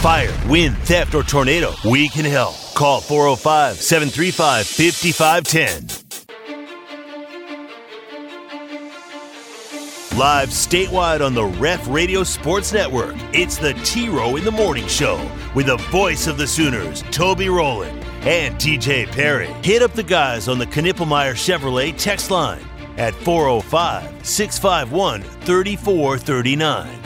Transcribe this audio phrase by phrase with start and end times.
[0.00, 2.54] Fire, wind, theft, or tornado, we can help.
[2.74, 6.00] Call 405 735 5510.
[10.18, 14.86] Live statewide on the Ref Radio Sports Network, it's the T Row in the Morning
[14.86, 15.20] Show
[15.54, 19.48] with the voice of the Sooners, Toby Rowland and TJ Perry.
[19.62, 22.64] Hit up the guys on the Knippelmeyer Chevrolet text line
[22.96, 26.99] at 405 651 3439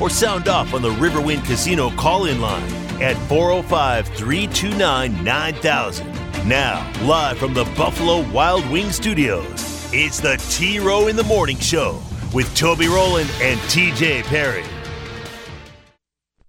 [0.00, 6.06] or sound off on the Riverwind Casino call in line at 405 329 9000.
[6.46, 11.58] Now, live from the Buffalo Wild Wing Studios, it's the T Row in the Morning
[11.58, 12.00] Show
[12.32, 14.64] with Toby Rowland and TJ Perry.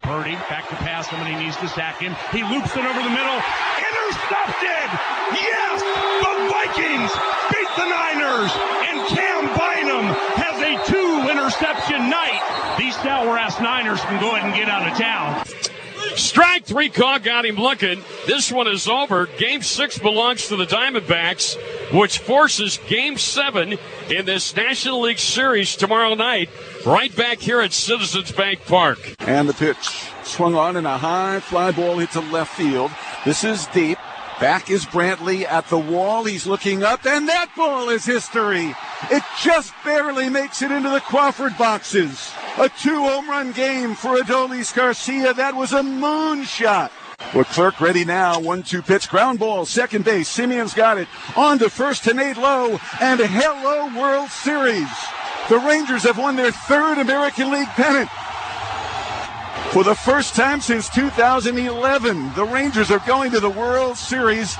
[0.02, 1.09] Purdy back to pass.
[1.09, 2.16] Somebody needs to sack him.
[2.31, 3.40] He loops it over the middle.
[3.78, 4.90] Intercepted!
[5.38, 5.78] Yes!
[6.22, 7.12] The Vikings
[7.54, 8.52] beat the Niners!
[8.90, 10.06] And Cam Bynum
[10.40, 12.59] has a two interception night.
[13.02, 15.45] Stalwart ass Niners can go ahead and get out of town.
[16.17, 18.02] Strike three call got him looking.
[18.27, 19.27] This one is over.
[19.38, 21.56] Game six belongs to the Diamondbacks,
[21.97, 23.78] which forces game seven
[24.09, 26.50] in this National League Series tomorrow night,
[26.86, 29.16] right back here at Citizens Bank Park.
[29.19, 32.91] And the pitch swung on and a high fly ball hits a left field.
[33.23, 33.97] This is deep.
[34.39, 36.23] Back is Brantley at the wall.
[36.23, 38.73] He's looking up, and that ball is history.
[39.11, 42.31] It just barely makes it into the Crawford boxes.
[42.58, 45.33] A two home run game for Adolis Garcia.
[45.33, 46.89] That was a moonshot.
[47.52, 48.39] clerk ready now.
[48.39, 49.09] One two pitch.
[49.09, 49.66] Ground ball.
[49.66, 50.30] Second base.
[50.30, 51.08] Semien's got it.
[51.38, 52.80] On to first to Nate Lowe.
[53.00, 54.89] And hello, World Series.
[55.47, 58.09] The Rangers have won their third American League pennant.
[59.72, 64.56] For the first time since 2011, the Rangers are going to the World Series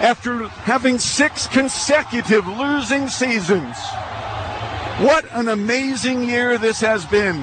[0.00, 3.76] after having six consecutive losing seasons.
[5.00, 7.36] What an amazing year this has been.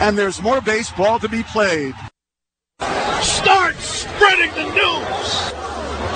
[0.00, 1.94] And there's more baseball to be played.
[3.20, 5.52] Start spreading the news.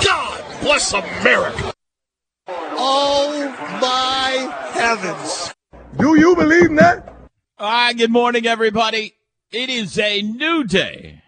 [0.03, 1.73] God bless America.
[2.47, 5.53] Oh my heavens.
[5.99, 7.13] Do you believe in that?
[7.59, 9.13] Ah, good morning, everybody.
[9.51, 11.21] It is a new day.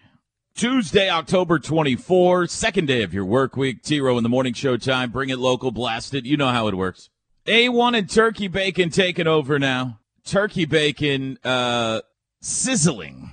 [0.56, 3.84] Tuesday, October 24, second day of your work week.
[3.84, 5.12] T-Row in the morning show time.
[5.12, 6.26] Bring it local, blast it.
[6.26, 7.12] You know how it works.
[7.46, 10.00] A1 and turkey bacon taking over now.
[10.26, 12.00] Turkey bacon, uh,
[12.40, 13.32] sizzling.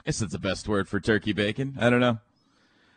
[0.00, 1.76] I guess that's the best word for turkey bacon.
[1.80, 2.18] I don't know.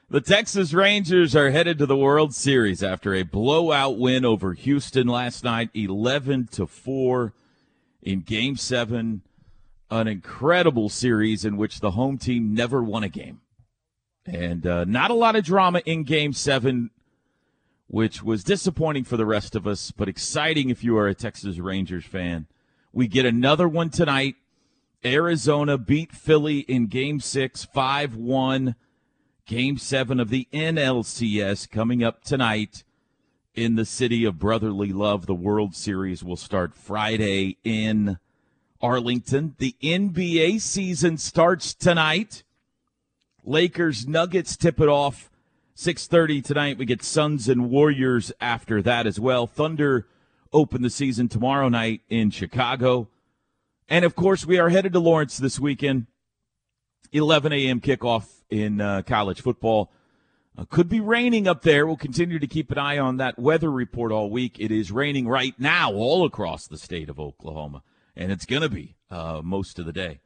[0.10, 5.08] The Texas Rangers are headed to the World Series after a blowout win over Houston
[5.08, 7.34] last night, 11 to 4
[8.04, 9.24] in game 7,
[9.90, 13.42] an incredible series in which the home team never won a game.
[14.24, 16.92] And uh, not a lot of drama in game 7
[17.88, 21.60] which was disappointing for the rest of us, but exciting if you are a Texas
[21.60, 22.48] Rangers fan.
[22.92, 24.36] We get another one tonight.
[25.06, 28.76] Arizona beat Philly in game six, 5 1.
[29.46, 32.86] Game seven of the NLCS coming up tonight
[33.54, 35.26] in the city of brotherly love.
[35.26, 38.20] The World Series will start Friday in
[38.82, 39.56] Arlington.
[39.58, 42.44] The NBA season starts tonight.
[43.44, 45.30] Lakers Nuggets tip it off
[45.76, 46.78] 6:30 tonight.
[46.78, 49.48] We get Suns and Warriors after that as well.
[49.48, 50.08] Thunder
[50.52, 53.10] open the season tomorrow night in Chicago.
[53.90, 56.08] And of course, we are headed to Lawrence this weekend.
[57.12, 57.80] 11 a.m.
[57.80, 59.92] kickoff in uh, college football.
[60.56, 61.88] Uh, could be raining up there.
[61.88, 64.58] We'll continue to keep an eye on that weather report all week.
[64.60, 67.82] It is raining right now all across the state of Oklahoma,
[68.16, 70.20] and it's going to be uh, most of the day.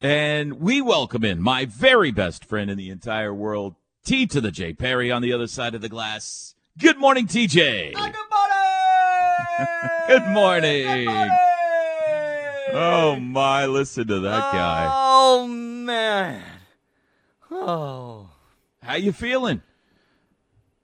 [0.00, 4.50] And we welcome in my very best friend in the entire world, T to the
[4.50, 6.54] J Perry on the other side of the glass.
[6.78, 7.92] Good morning, TJ.
[7.96, 10.08] Oh, good morning.
[10.08, 10.86] Good morning.
[10.86, 11.36] Good morning.
[12.72, 14.88] Oh my, listen to that guy.
[14.90, 16.42] Oh man.
[17.50, 18.30] Oh.
[18.82, 19.60] How you feeling?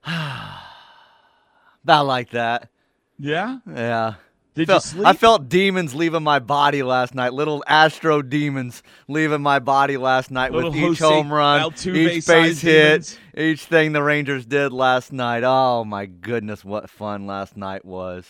[0.05, 2.69] About like that.
[3.17, 3.59] Yeah?
[3.65, 4.15] Yeah.
[4.57, 5.05] Did Felt- you sleep?
[5.05, 7.31] I felt demons leaving my body last night.
[7.31, 11.95] Little Astro demons leaving my body last night Little with each Jose home run, Altuve
[11.95, 13.19] each base hit, demons.
[13.37, 15.43] each thing the Rangers did last night.
[15.45, 18.25] Oh my goodness, what fun last night was!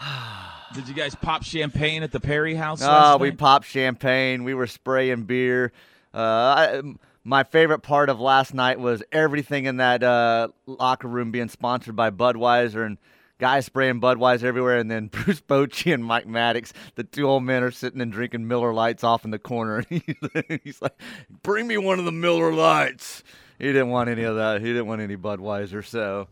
[0.74, 2.80] Did you guys pop champagne at the Perry house?
[2.82, 4.42] Oh, we popped champagne.
[4.42, 5.70] We were spraying beer.
[6.12, 6.82] Uh, I,
[7.22, 11.94] my favorite part of last night was everything in that uh, locker room being sponsored
[11.94, 12.98] by Budweiser and
[13.40, 14.78] guys spraying Budweiser everywhere.
[14.78, 18.46] And then Bruce Bochy and Mike Maddux, the two old men, are sitting and drinking
[18.46, 19.84] Miller Lites off in the corner.
[19.88, 21.00] He's like,
[21.42, 23.24] "Bring me one of the Miller Lites."
[23.58, 24.60] He didn't want any of that.
[24.60, 25.84] He didn't want any Budweiser.
[25.84, 26.28] So,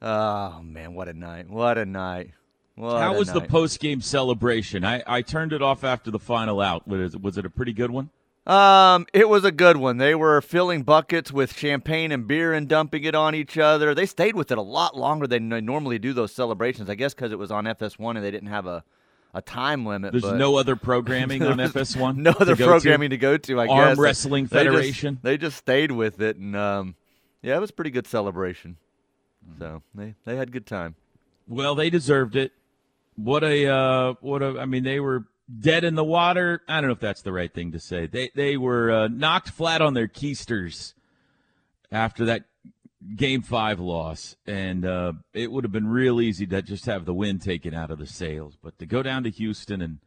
[0.00, 1.50] oh man, what a night!
[1.50, 2.30] What a night!
[2.76, 4.84] What How a was the post game celebration?
[4.84, 6.88] I, I turned it off after the final out.
[6.88, 8.10] Was it, was it a pretty good one?
[8.46, 9.96] Um, it was a good one.
[9.96, 13.94] They were filling buckets with champagne and beer and dumping it on each other.
[13.94, 16.90] They stayed with it a lot longer than they normally do those celebrations.
[16.90, 18.84] I guess because it was on FS1 and they didn't have a,
[19.32, 20.12] a time limit.
[20.12, 22.16] There's no other programming on FS1.
[22.16, 23.16] no other to programming To?
[23.16, 23.60] to go to.
[23.60, 25.18] I Arm guess Wrestling They just- Federation.
[25.22, 26.96] They just, stayed with it, and um,
[27.40, 28.76] yeah, it was a pretty good celebration.
[29.58, 30.96] So they they had a good time.
[31.48, 32.52] Well, they deserved it.
[33.16, 34.58] What a uh, what a.
[34.58, 35.24] I mean, they were
[35.60, 36.62] dead in the water.
[36.68, 38.06] I don't know if that's the right thing to say.
[38.06, 40.94] They they were uh, knocked flat on their keisters
[41.90, 42.44] after that
[43.16, 47.14] game five loss, and uh, it would have been real easy to just have the
[47.14, 48.56] wind taken out of the sails.
[48.62, 49.98] But to go down to Houston and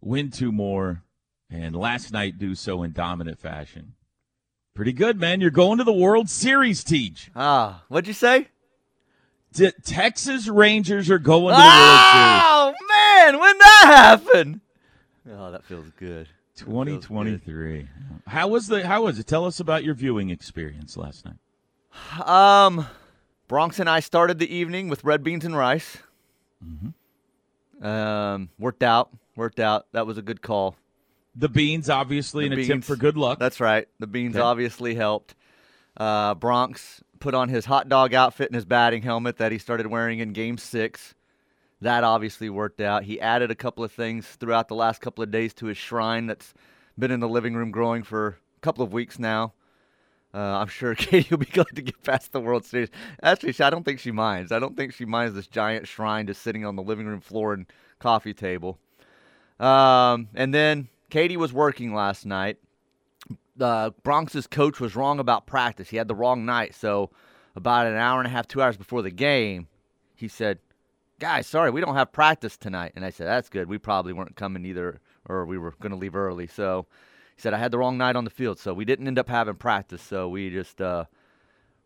[0.00, 1.02] win two more,
[1.50, 3.94] and last night do so in dominant fashion.
[4.74, 5.40] Pretty good, man.
[5.40, 7.30] You're going to the World Series, Teach.
[7.36, 8.48] Ah, what'd you say?
[9.84, 12.42] Texas Rangers are going to the World Series.
[12.44, 12.74] Oh
[13.24, 14.60] man, when that happened?
[15.30, 16.26] Oh, that feels good.
[16.56, 17.02] That feels good.
[17.02, 17.88] 2023.
[18.26, 19.26] How was the how was it?
[19.26, 22.26] Tell us about your viewing experience last night.
[22.26, 22.86] Um,
[23.48, 25.98] Bronx and I started the evening with red beans and rice.
[26.64, 27.84] Mm-hmm.
[27.86, 29.10] Um, worked out.
[29.36, 29.86] Worked out.
[29.92, 30.76] That was a good call.
[31.36, 33.40] The beans, obviously, The an attempt for good luck.
[33.40, 33.88] That's right.
[33.98, 34.42] The beans Okay.
[34.42, 35.34] obviously helped.
[35.96, 39.88] Uh, Bronx put on his hot dog outfit and his batting helmet that he started
[39.88, 41.14] wearing in Game Six.
[41.84, 43.04] That obviously worked out.
[43.04, 46.26] He added a couple of things throughout the last couple of days to his shrine
[46.26, 46.54] that's
[46.98, 49.52] been in the living room growing for a couple of weeks now.
[50.32, 52.88] Uh, I'm sure Katie will be glad to get past the World Series.
[53.22, 54.50] Actually, I don't think she minds.
[54.50, 57.52] I don't think she minds this giant shrine just sitting on the living room floor
[57.52, 57.66] and
[57.98, 58.78] coffee table.
[59.60, 62.56] Um, and then Katie was working last night.
[63.56, 65.90] The Bronx's coach was wrong about practice.
[65.90, 66.74] He had the wrong night.
[66.74, 67.10] So,
[67.54, 69.68] about an hour and a half, two hours before the game,
[70.14, 70.60] he said,
[71.20, 72.92] Guys, sorry, we don't have practice tonight.
[72.96, 73.68] And I said, That's good.
[73.68, 76.46] We probably weren't coming either, or we were going to leave early.
[76.46, 76.86] So,
[77.36, 78.58] he said, I had the wrong night on the field.
[78.58, 80.02] So, we didn't end up having practice.
[80.02, 81.04] So, we just uh,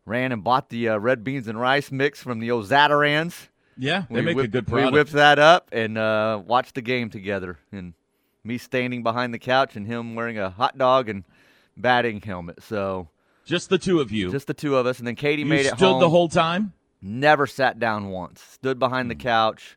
[0.06, 3.48] ran and bought the uh, red beans and rice mix from the old Zatarain's.
[3.76, 6.82] yeah, they We make a whip- good We whipped that up and uh, watched the
[6.82, 7.58] game together.
[7.70, 7.92] And
[8.44, 11.24] me standing behind the couch and him wearing a hot dog and
[11.76, 12.62] batting helmet.
[12.62, 13.08] So
[13.44, 14.30] Just the two of you.
[14.30, 14.98] just the two of us.
[14.98, 16.00] And then Katie you made it stood home.
[16.00, 16.72] the whole time.
[17.00, 18.40] Never sat down once.
[18.42, 19.20] Stood behind the Hmm.
[19.20, 19.76] couch.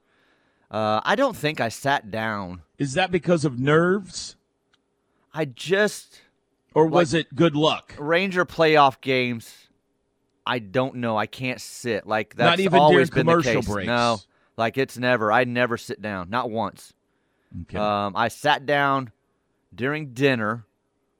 [0.69, 2.61] Uh, I don't think I sat down.
[2.77, 4.37] Is that because of nerves,
[5.33, 6.21] I just
[6.73, 7.95] or was it good luck?
[7.99, 9.67] Ranger playoff games.
[10.45, 11.17] I don't know.
[11.17, 12.07] I can't sit.
[12.07, 13.69] Like that's Not even always during been the commercial case.
[13.69, 13.87] breaks.
[13.87, 14.19] No,
[14.57, 15.31] like it's never.
[15.31, 16.29] I never sit down.
[16.29, 16.93] Not once.
[17.63, 17.77] Okay.
[17.77, 19.11] Um, I sat down
[19.75, 20.65] during dinner,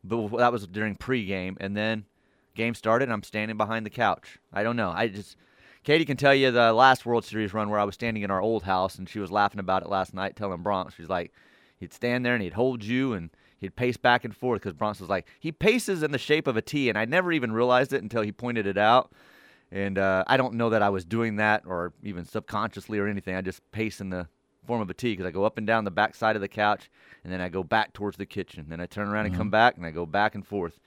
[0.03, 2.05] but that was during pregame, and then
[2.55, 3.03] game started.
[3.05, 4.39] and I'm standing behind the couch.
[4.53, 4.91] I don't know.
[4.91, 5.35] I just
[5.83, 8.41] Katie can tell you the last World Series run where I was standing in our
[8.41, 11.33] old house, and she was laughing about it last night, telling Bronx she's like,
[11.79, 13.29] he'd stand there and he'd hold you and.
[13.57, 16.57] He'd pace back and forth because Bronx was like, he paces in the shape of
[16.57, 19.13] a T, and I never even realized it until he pointed it out.
[19.71, 23.35] And uh, I don't know that I was doing that or even subconsciously or anything.
[23.35, 24.27] I just pace in the
[24.65, 26.47] form of a T because I go up and down the back side of the
[26.47, 26.89] couch
[27.23, 28.65] and then I go back towards the kitchen.
[28.67, 30.79] Then I turn around and come back and I go back and forth.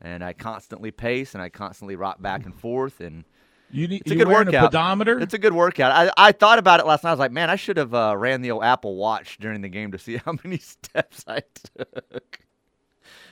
[0.00, 3.00] And I constantly pace and I constantly rock back and forth.
[3.00, 3.24] And
[3.72, 4.54] you need it's a good workout.
[4.54, 5.18] a pedometer.
[5.18, 5.90] it's a good workout.
[5.90, 7.10] I, I thought about it last night.
[7.10, 9.68] I was like, man, I should have uh, ran the old Apple Watch during the
[9.68, 11.42] game to see how many steps I
[11.76, 12.40] took.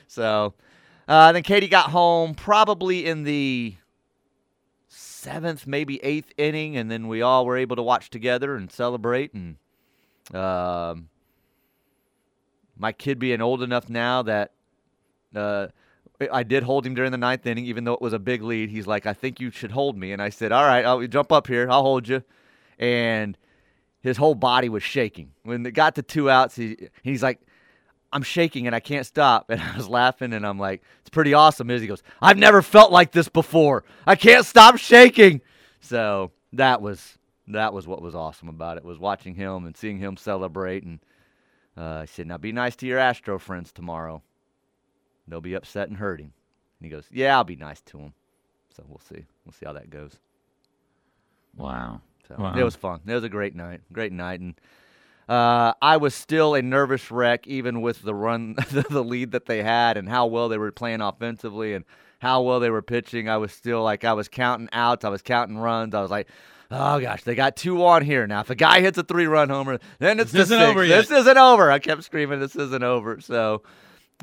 [0.07, 0.55] So
[1.07, 3.75] uh, then Katie got home probably in the
[4.87, 9.33] seventh, maybe eighth inning, and then we all were able to watch together and celebrate.
[9.33, 9.57] And
[10.35, 11.09] um,
[12.77, 14.51] my kid being old enough now that
[15.35, 15.67] uh,
[16.29, 18.69] I did hold him during the ninth inning, even though it was a big lead.
[18.69, 20.11] He's like, I think you should hold me.
[20.11, 21.67] And I said, All right, I'll jump up here.
[21.69, 22.23] I'll hold you.
[22.77, 23.37] And
[24.01, 25.31] his whole body was shaking.
[25.43, 27.39] When it got to two outs, he, he's like,
[28.13, 29.45] I'm shaking and I can't stop.
[29.49, 31.69] And I was laughing and I'm like, It's pretty awesome.
[31.69, 33.83] Is he goes, I've never felt like this before.
[34.05, 35.41] I can't stop shaking.
[35.79, 39.97] So that was that was what was awesome about it was watching him and seeing
[39.97, 40.83] him celebrate.
[40.83, 40.99] And
[41.77, 44.21] uh, I said, Now be nice to your Astro friends tomorrow.
[45.27, 46.31] They'll be upset and hurting.
[46.79, 48.13] And he goes, Yeah, I'll be nice to them.
[48.75, 49.25] So we'll see.
[49.45, 50.17] We'll see how that goes.
[51.57, 52.01] wow.
[52.27, 52.53] So Wow.
[52.57, 53.01] it was fun.
[53.05, 53.81] It was a great night.
[53.91, 54.39] Great night.
[54.39, 54.55] And
[55.27, 58.55] uh, I was still a nervous wreck, even with the run,
[58.89, 61.83] the lead that they had, and how well they were playing offensively, and
[62.19, 63.27] how well they were pitching.
[63.29, 65.03] I was still like I was counting outs.
[65.05, 65.93] I was counting runs.
[65.95, 66.27] I was like.
[66.73, 68.39] Oh gosh, they got two on here now.
[68.39, 70.69] If a guy hits a three-run homer, then it's This the isn't six.
[70.71, 71.01] over yet.
[71.05, 71.69] This isn't over.
[71.69, 73.63] I kept screaming, "This isn't over." So,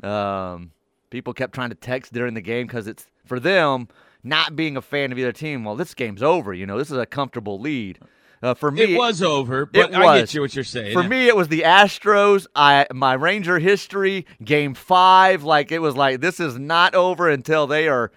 [0.01, 0.71] um,
[1.09, 3.87] people kept trying to text during the game because it's for them
[4.23, 5.63] not being a fan of either team.
[5.63, 6.53] Well, this game's over.
[6.53, 7.99] You know, this is a comfortable lead.
[8.41, 10.93] Uh, for me, It was over, but I get you what you're saying.
[10.93, 12.47] For me, it was the Astros.
[12.55, 15.43] I my Ranger history, Game Five.
[15.43, 18.11] Like it was like this is not over until they are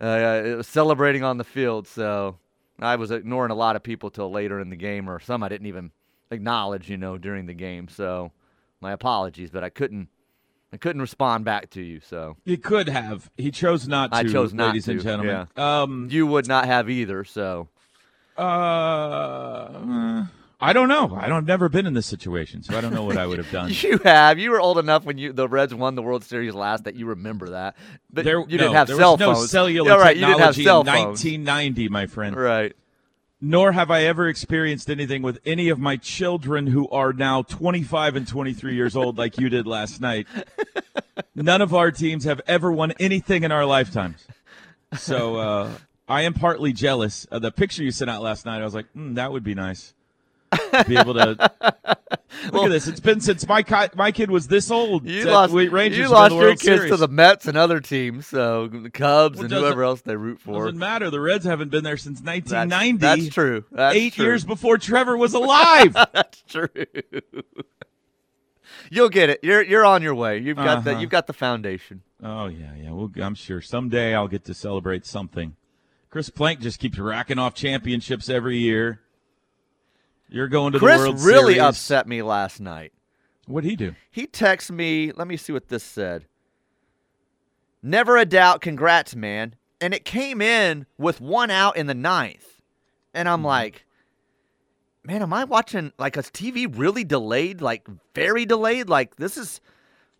[0.00, 1.86] uh, celebrating on the field.
[1.86, 2.38] So
[2.78, 5.50] I was ignoring a lot of people till later in the game, or some I
[5.50, 5.90] didn't even
[6.30, 6.88] acknowledge.
[6.88, 7.88] You know, during the game.
[7.88, 8.32] So
[8.80, 10.08] my apologies, but I couldn't.
[10.76, 12.00] I couldn't respond back to you.
[12.00, 13.30] So He could have.
[13.38, 14.18] He chose not to.
[14.18, 15.48] I chose not ladies and to, gentlemen.
[15.56, 17.24] Um, you would not have either.
[17.24, 17.68] So
[18.36, 18.42] uh,
[20.60, 21.16] I don't know.
[21.18, 21.38] I don't.
[21.38, 23.70] I've never been in this situation, so I don't know what I would have done.
[23.80, 24.38] you have.
[24.38, 27.06] You were old enough when you the Reds won the World Series last that you
[27.06, 27.74] remember that.
[28.12, 30.14] But there, you didn't have there cell was no cellular Yeah, right.
[30.14, 31.24] You didn't have technology cell in phones.
[31.24, 32.36] 1990, my friend.
[32.36, 32.76] Right.
[33.40, 38.16] Nor have I ever experienced anything with any of my children who are now 25
[38.16, 40.26] and 23 years old, like you did last night.
[41.34, 44.26] None of our teams have ever won anything in our lifetimes.
[44.96, 45.70] So uh,
[46.08, 47.26] I am partly jealous.
[47.30, 49.54] Uh, the picture you sent out last night, I was like, mm, that would be
[49.54, 49.92] nice.
[50.86, 51.36] Be able to
[52.52, 52.86] look at this.
[52.86, 55.06] It's been since my ki- my kid was this old.
[55.06, 55.52] You lost.
[55.52, 58.26] you lost your kids to the Mets and other teams.
[58.26, 60.64] So the Cubs Well, and whoever else they root for.
[60.64, 61.10] Doesn't matter.
[61.10, 62.98] The Reds haven't been there since 1990.
[62.98, 63.64] that's true.
[63.72, 64.24] That's eight true.
[64.26, 65.92] years before Trevor was alive.
[65.94, 66.68] That's true.
[68.90, 69.40] You'll get it.
[69.42, 70.38] You're you're on your way.
[70.38, 71.00] You've got the Uh-huh.
[71.00, 72.02] you've got the foundation.
[72.22, 72.92] Oh yeah, yeah.
[72.92, 75.56] Well, I'm sure someday I'll get to celebrate something.
[76.10, 79.00] Chris Plank just keeps racking off championships every year.
[80.28, 81.68] You're going to Chris the World really Series.
[81.68, 82.92] upset me last night.
[83.46, 83.94] What'd he do?
[84.10, 85.12] He texted me.
[85.12, 86.26] Let me see what this said.
[87.82, 88.60] Never a doubt.
[88.60, 89.54] Congrats, man.
[89.80, 92.60] And it came in with one out in the ninth,
[93.14, 93.32] and Mm-hmm.
[93.34, 93.84] I'm like,
[95.04, 98.88] man, am I watching like a TV really delayed, like very delayed?
[98.88, 99.60] Like this is.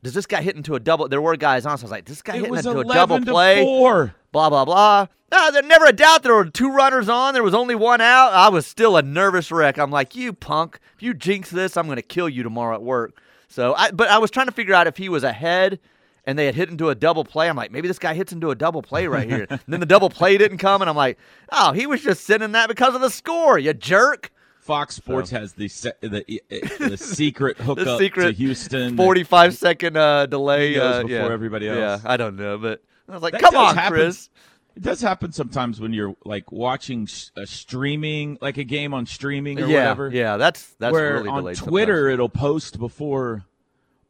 [0.06, 1.08] Does this guy hit into a double?
[1.08, 2.82] There were guys on, so I was like, this guy It hitting was into a
[2.82, 3.64] 11 double play.
[3.64, 4.14] four.
[4.30, 5.08] blah blah blah.
[5.32, 7.34] No, there never a doubt there were two runners on.
[7.34, 8.32] There was only one out.
[8.32, 9.78] I was still a nervous wreck.
[9.78, 10.78] I'm like, you punk!
[10.94, 13.20] If you jinx this, I'm gonna kill you tomorrow at work.
[13.48, 15.80] So, I but I was trying to figure out if he was ahead
[16.24, 17.48] and they had hit into a double play.
[17.48, 19.46] I'm like, maybe this guy hits into a double play right here.
[19.66, 21.18] then the double play didn't come, and I'm like,
[21.50, 23.58] oh, he was just sending that because of the score.
[23.58, 24.30] You jerk.
[24.66, 26.42] Fox Sports has the se- the
[26.78, 28.96] the secret hookup The secret to Houston.
[28.96, 31.32] 45 second uh, delay uh, before yeah.
[31.32, 32.02] everybody Yeah, else.
[32.04, 33.92] I don't know, but I was like, That come on, happen.
[33.98, 34.28] Chris.
[34.74, 39.58] It does happen sometimes when you're like watching a streaming, like a game on streaming
[39.58, 40.10] or yeah, whatever.
[40.12, 41.56] yeah, that's that's where really on delayed.
[41.56, 43.44] Twitter it'll post before,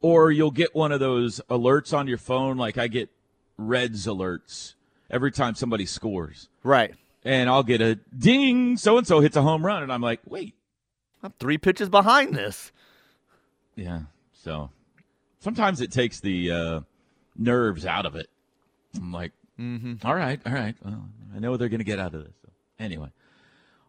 [0.01, 2.57] or you'll get one of those alerts on your phone.
[2.57, 3.09] Like I get
[3.57, 4.73] Reds alerts
[5.09, 6.93] every time somebody scores, right?
[7.27, 10.21] And I'll get a ding, so and so hits a home run, and I'm like,
[10.25, 10.55] wait,
[11.21, 12.71] I'm three pitches behind this.
[13.75, 14.01] yeah.
[14.33, 14.69] So
[15.39, 16.79] sometimes it takes the uh,
[17.37, 18.27] nerves out of it.
[18.95, 20.05] I'm like, Mm-hmm.
[20.07, 20.75] all right, all right.
[20.85, 22.33] Well, I know what they're going to get out of this.
[22.43, 23.09] So, anyway.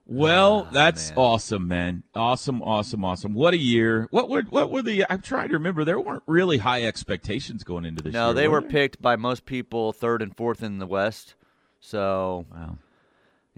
[0.06, 1.18] Well, Ah, that's man.
[1.18, 2.02] awesome, man.
[2.14, 3.34] Awesome, awesome, awesome.
[3.34, 4.08] What a year.
[4.10, 5.84] What were what were the I'm trying to remember.
[5.84, 8.34] There weren't really high expectations going into this No, year.
[8.34, 8.70] they were there?
[8.70, 11.34] picked by most people third and fourth in the West.
[11.80, 12.78] So Wow.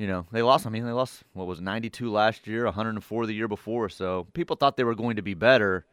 [0.00, 0.66] You know they lost.
[0.66, 3.88] I mean, they lost what was 92 last year, 104 the year before.
[3.88, 5.85] So people thought they were going to be better.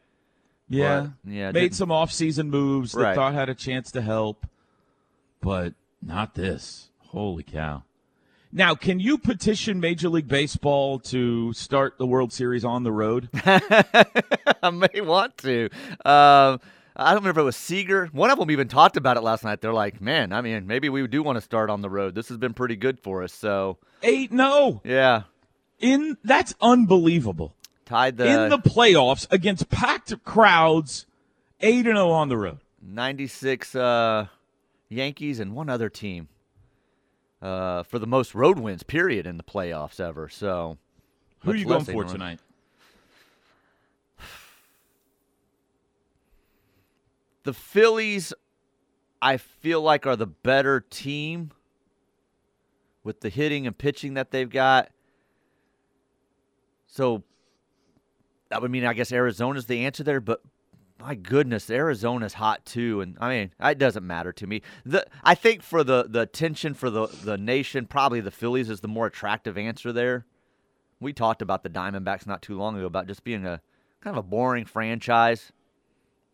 [0.68, 1.08] Yeah.
[1.24, 3.14] But, yeah, Made didn't- some off-season moves that Right.
[3.14, 4.46] thought had a chance to help,
[5.40, 6.90] but not this.
[7.08, 7.84] Holy cow.
[8.50, 13.28] Now, can you petition Major League Baseball to start the World Series on the road?
[13.34, 15.68] I may want to.
[16.04, 16.60] Um,
[16.98, 18.06] I don't remember if it was Seager.
[18.12, 19.60] One of them even talked about it last night.
[19.60, 22.14] They're like, "Man, I mean, maybe we do want to start on the road.
[22.14, 24.80] This has been pretty good for us." So Eight no.
[24.84, 25.22] yeah,
[25.78, 27.54] In that's unbelievable.
[27.84, 31.06] tied the, In the playoffs against packed crowds,
[31.60, 32.58] 8 and 0 on the road.
[32.82, 34.26] 96 uh,
[34.88, 36.28] Yankees and one other team
[37.42, 40.28] uh, for the most road wins period in the playoffs ever.
[40.28, 40.78] So
[41.40, 42.40] Who are you going for tonight?
[47.48, 48.34] The Phillies,
[49.22, 51.50] I feel like, are the better team
[53.02, 54.90] with the hitting and pitching that they've got.
[56.84, 57.22] So
[58.50, 60.20] that would mean, I guess, Arizona's the answer there.
[60.20, 60.42] But
[61.00, 64.60] my goodness, Arizona's hot too, and I mean, it doesn't matter to me.
[64.84, 68.80] The I think for the the attention for the the nation, probably the Phillies is
[68.80, 70.26] the more attractive answer there.
[71.00, 73.62] We talked about the Diamondbacks not too long ago about just being a
[74.02, 75.50] kind of a boring franchise.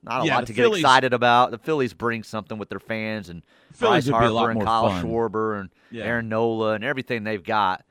[0.04, 1.50] Not a Yeah, lot to get excited about.
[1.50, 3.42] The Phillies bring something with their fans and
[3.72, 5.04] Phillies Bryce would be a Harper and Kyle fun.
[5.04, 6.04] Schwarber and Yeah.
[6.04, 7.84] Aaron Nola and everything they've got.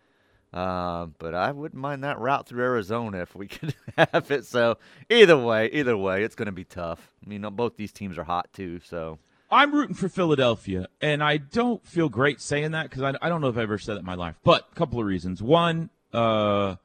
[0.54, 4.46] Um, but I wouldn't mind that route through Arizona if we could have it.
[4.46, 4.78] So
[5.10, 7.12] either way, either way, it's going to be tough.
[7.26, 8.80] I mean, both these teams are hot too.
[8.86, 9.18] So
[9.50, 13.42] I'm rooting for Philadelphia, and I don't feel great saying that because I, I don't
[13.42, 14.36] know if I've ever said that in my life.
[14.44, 15.42] But a couple of reasons.
[15.42, 16.76] One, uh,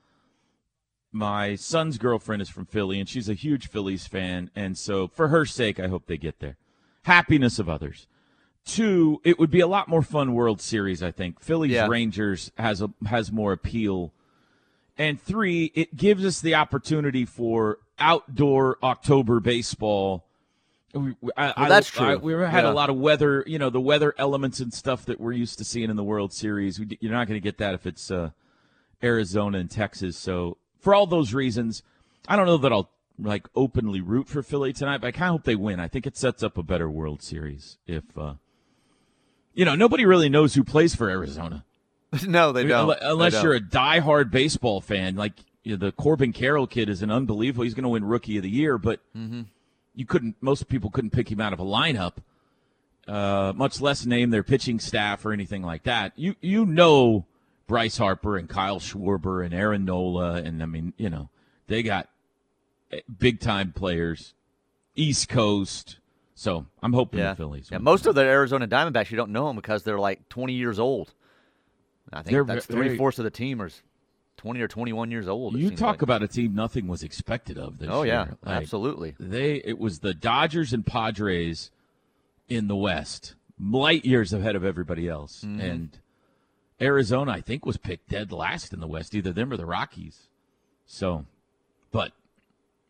[1.19, 5.29] my son's girlfriend is from Philly, and she's a huge Phillies fan, and so for
[5.29, 6.57] her sake, I hope they get there.
[7.03, 8.07] Happiness of others.
[8.65, 11.03] Two, it would be a lot more fun World Series.
[11.03, 11.87] I think Phillies Yeah.
[11.89, 14.13] Rangers has a has more appeal.
[14.99, 20.25] And three, it gives us the opportunity for outdoor October baseball.
[20.93, 22.07] We, I, I- that's true.
[22.07, 22.71] I- we had Yeah.
[22.71, 25.65] a lot of weather, you know, the weather elements and stuff that we're used to
[25.65, 26.79] seeing in the World Series.
[26.79, 28.31] We, you're not going to get that if it's uh,
[29.03, 30.17] Arizona and Texas.
[30.19, 31.83] So for all those reasons,
[32.27, 35.33] I don't know that I'll like openly root for Philly tonight, but I kind of
[35.33, 35.81] hope they win.
[35.81, 38.35] I think it sets up a better World Series if, uh,
[39.55, 41.65] you know, nobody really knows who plays for Arizona.
[42.27, 42.99] no, they I mean, don't.
[43.03, 43.75] Unless They you're don't.
[43.75, 45.33] a diehard baseball fan, like
[45.65, 47.65] you know, the Corbin Carroll kid is an unbelievable.
[47.65, 49.43] He's going to win Rookie of the Year, but Mm-hmm.
[49.97, 50.37] you couldn't.
[50.41, 52.15] Most people couldn't pick him out of a lineup,
[53.07, 56.13] uh, much less name their pitching staff or anything like that.
[56.17, 57.27] You you know
[57.69, 61.29] Bryce Harper and Kyle Schwarber and Aaron Nola, and I mean you know
[61.69, 62.09] they got
[63.19, 64.35] big time players,
[64.97, 65.99] East Coast.
[66.35, 67.31] So I'm hoping yeah.
[67.31, 67.69] the Phillies.
[67.71, 70.79] Yeah, most of the Arizona Diamondbacks, you don't know them because they're like 20 years
[70.79, 71.13] old.
[72.13, 73.71] I think They're that's three fourths of the team are
[74.39, 75.59] 20 or 21 years old.
[75.59, 76.03] You talk like.
[76.03, 78.15] about a team nothing was expected of this Oh year.
[78.15, 79.15] yeah, Like, absolutely.
[79.19, 81.71] They it was the Dodgers and Padres
[82.49, 85.43] in the West, light years ahead of everybody else.
[85.45, 85.61] Mm-hmm.
[85.61, 85.99] And
[86.81, 90.29] Arizona, I think, was picked dead last in the West, either them or the Rockies.
[90.87, 91.27] So,
[91.91, 92.13] but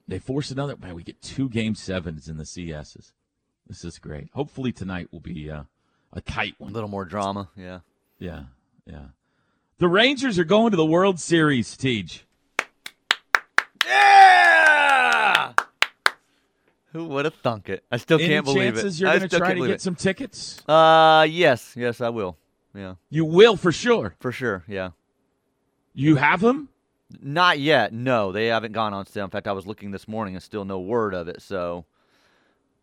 [0.07, 0.77] they force another.
[0.77, 3.13] Man, we get two game sevens in the CSs.
[3.67, 4.29] This is great.
[4.35, 5.63] Hopefully tonight will be uh,
[6.13, 6.71] a tight one.
[6.71, 7.49] A little more drama.
[7.57, 7.81] Yeah.
[8.19, 8.45] Yeah,
[8.87, 9.07] yeah.
[9.79, 12.07] The Rangers are going to the World Series, Tej.
[13.87, 15.53] Yeah.
[16.93, 17.85] Who would have thunk it?
[17.91, 19.05] I still Any can't believe chances it.
[19.05, 20.61] you're going to try to get some tickets?
[20.67, 22.37] Uh, yes, yes, I will.
[22.75, 24.15] Yeah, You will for sure.
[24.21, 24.65] for sure.
[24.69, 24.91] Yeah.
[25.95, 26.69] You have them?
[27.21, 27.93] Not yet.
[27.93, 29.25] No, they haven't gone on sale.
[29.25, 31.41] In fact, I was looking this morning and still no word of it.
[31.43, 31.87] So,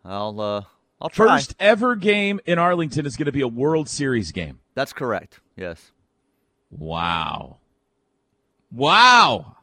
[0.04, 0.62] I'll uh,
[1.00, 1.38] I'll try.
[1.38, 4.60] First ever game in Arlington is going to be a World Series game.
[4.74, 5.40] That's correct.
[5.56, 5.92] Yes.
[6.72, 7.58] Wow.
[8.72, 9.56] Wow.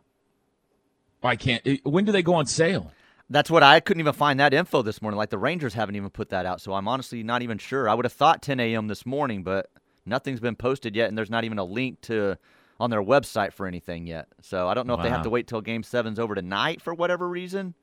[1.22, 1.62] I can't.
[1.66, 2.92] eh, When do they go on sale?
[3.30, 5.16] That's what I couldn't even find that info this morning.
[5.18, 7.88] Like the Rangers haven't even put that out, so I'm honestly not even sure.
[7.88, 8.88] I would have thought 10 a.m.
[8.88, 9.70] this morning, but
[10.06, 12.38] nothing's been posted yet, and there's not even a link to
[12.80, 14.26] on their website for anything yet.
[14.40, 16.94] So I don't know if they have to wait till Game Seven's over tonight for
[16.94, 17.74] whatever reason.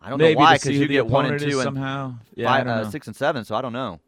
[0.00, 2.14] I don't Maybe know why because you get one and two and somehow.
[2.34, 4.00] Yeah, five, uh, six and seven, so I don't know.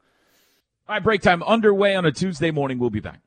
[0.88, 2.78] All right, break time underway on a Tuesday morning.
[2.78, 3.20] We'll be back.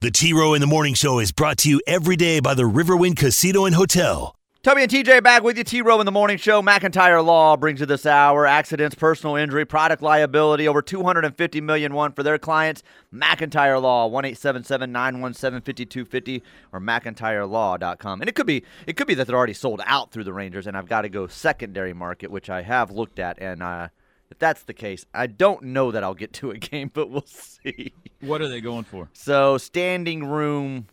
[0.00, 2.62] The T Row in the Morning Show is brought to you every day by the
[2.62, 4.34] Riverwind Casino and Hotel.
[4.62, 5.64] Toby and TJ back with you.
[5.64, 6.60] T Row in the morning show.
[6.60, 8.46] McIntyre Law brings you this hour.
[8.46, 10.68] Accidents, personal injury, product liability.
[10.68, 12.82] Over 250 million won for their clients.
[13.10, 16.42] McIntyre Law, 1 917 5250
[16.74, 18.20] or McIntyreLaw.com.
[18.20, 20.66] And it could be it could be that they're already sold out through the Rangers,
[20.66, 23.40] and I've got to go secondary market, which I have looked at.
[23.40, 23.88] And uh,
[24.30, 27.24] if that's the case, I don't know that I'll get to a game, but we'll
[27.24, 27.94] see.
[28.20, 29.08] What are they going for?
[29.14, 30.88] So standing room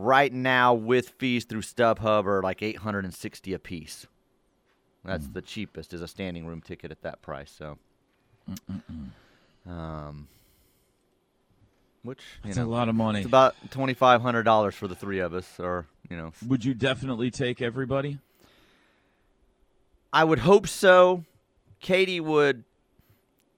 [0.00, 4.06] right now with fees through StubHub are like 860 a piece.
[5.04, 5.32] That's Hmm.
[5.32, 7.50] the cheapest is a standing room ticket at that price.
[7.50, 7.78] So,
[9.66, 10.28] um,
[12.02, 13.20] which It's know, a lot of money.
[13.20, 16.64] it's about twenty five hundred dollars for the three of us, or you know, Would
[16.64, 18.18] you definitely take everybody?
[20.12, 21.24] I would hope so.
[21.80, 22.64] Katie would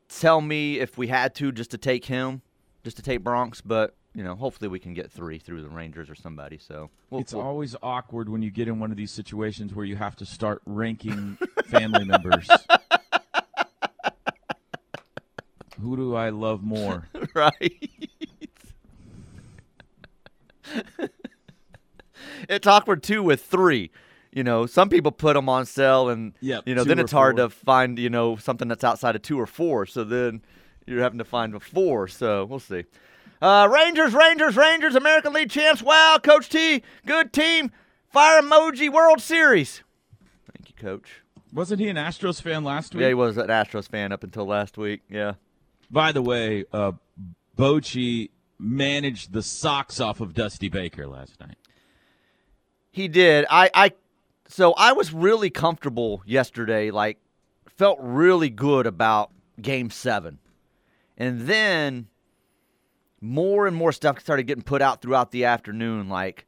[0.09, 2.43] tell me if we had to just to take him,
[2.83, 6.11] just to take Bronx, but you know, hopefully we can get three through the Rangers
[6.11, 6.59] or somebody.
[6.59, 9.85] So we'll, it's we'll- always awkward when you get in one of these situations where
[9.85, 12.49] you have to start ranking family members.
[15.81, 17.09] Who do I love more?
[17.35, 17.91] right?
[22.49, 23.91] it's awkward too with three.
[24.33, 27.37] You know, some people put them on sale, and Yep, you know, then it's hard
[27.39, 27.49] four.
[27.49, 29.87] to find you know something that's outside of two or four.
[29.87, 30.43] So then
[30.87, 32.07] you're having to find a four.
[32.09, 32.85] So we'll see.
[33.41, 35.83] Uh, Rangers, Rangers, Rangers, American League champs.
[35.83, 37.73] Wow, Coach T, good team.
[38.09, 39.83] Fire emoji, World Series.
[40.53, 41.23] Thank you, Coach.
[41.53, 43.03] Wasn't he an Astros fan last week?
[43.03, 45.03] Yeah, he was an Astros fan up until last week.
[45.09, 45.35] Yeah.
[45.91, 46.93] By the way, uh,
[47.57, 51.57] Bochy managed the socks off of Dusty Baker last night.
[52.93, 53.47] He did.
[53.49, 53.93] I, I
[54.49, 57.19] so I was really comfortable yesterday, like
[57.67, 60.39] felt really good about game seven.
[61.17, 62.09] And then
[63.21, 66.47] more and more stuff started getting put out throughout the afternoon, like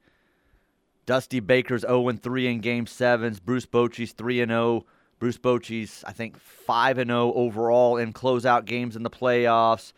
[1.07, 4.87] Dusty Baker's 0 and 3 in game sevens, Bruce Bochy's 3 and 0.
[5.19, 9.93] Bruce Bochy's, I think, 5 and 0 overall in closeout games in the playoffs.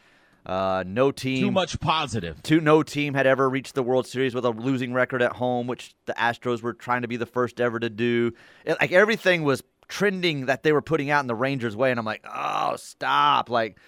[0.45, 1.41] Uh, no team.
[1.41, 2.43] Too much positive.
[2.43, 5.67] Two, no team had ever reached the World Series with a losing record at home,
[5.67, 8.33] which the Astros were trying to be the first ever to do.
[8.67, 11.99] It, like everything was trending that they were putting out in the Rangers' way, and
[11.99, 13.49] I'm like, oh, stop!
[13.49, 13.79] Like,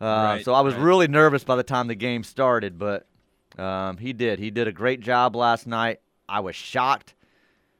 [0.00, 0.82] uh, Right, so I was right.
[0.82, 3.06] really nervous by the time the game started, but
[3.58, 4.38] um, he did.
[4.38, 6.00] He did a great job last night.
[6.28, 7.14] I was shocked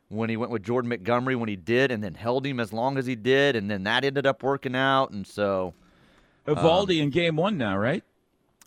[0.08, 2.96] when he went with Jordan Montgomery when he did, and then held him as long
[2.96, 5.74] as he did, and then that ended up working out, and so
[6.46, 8.02] Eovaldi in game one now, right?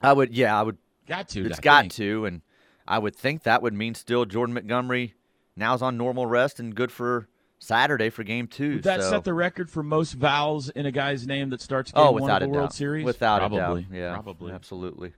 [0.02, 1.46] I would, yeah, I would Got to.
[1.46, 1.94] It's I got think.
[1.94, 2.42] to, and
[2.88, 5.16] I would think that would mean still Jordan Montgomery
[5.56, 7.28] now's on normal rest and good for
[7.62, 8.74] Saturday for Game Two.
[8.76, 9.12] Would that so.
[9.12, 12.24] set the record for most vowels in a guy's name that starts game oh, one
[12.24, 13.06] without of a the World doubt, Series?
[13.06, 14.52] without probably, a doubt, yeah, probably.
[14.52, 15.14] absolutely.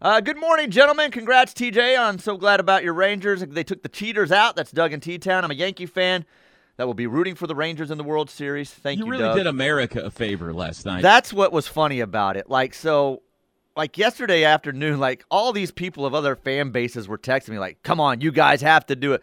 [0.00, 1.10] Uh, good morning, gentlemen.
[1.10, 1.98] Congrats, TJ.
[1.98, 3.42] I'm so glad about your Rangers.
[3.46, 4.56] They took the cheaters out.
[4.56, 5.44] That's Doug in T-Town.
[5.44, 6.24] I'm a Yankee fan
[6.76, 8.70] that will be rooting for the Rangers in the World Series.
[8.70, 9.36] Thank you, You really Doug.
[9.36, 11.02] did America a favor last night.
[11.02, 12.48] That's what was funny about it.
[12.48, 13.22] Like so
[13.76, 17.82] like yesterday afternoon, like all these people of other fan bases were texting me like,
[17.82, 19.22] "Come on, you guys have to do it."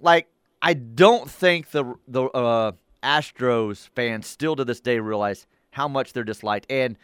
[0.00, 0.28] Like
[0.62, 6.12] I don't think the the uh, Astros fans still to this day realize how much
[6.12, 6.96] they're disliked, and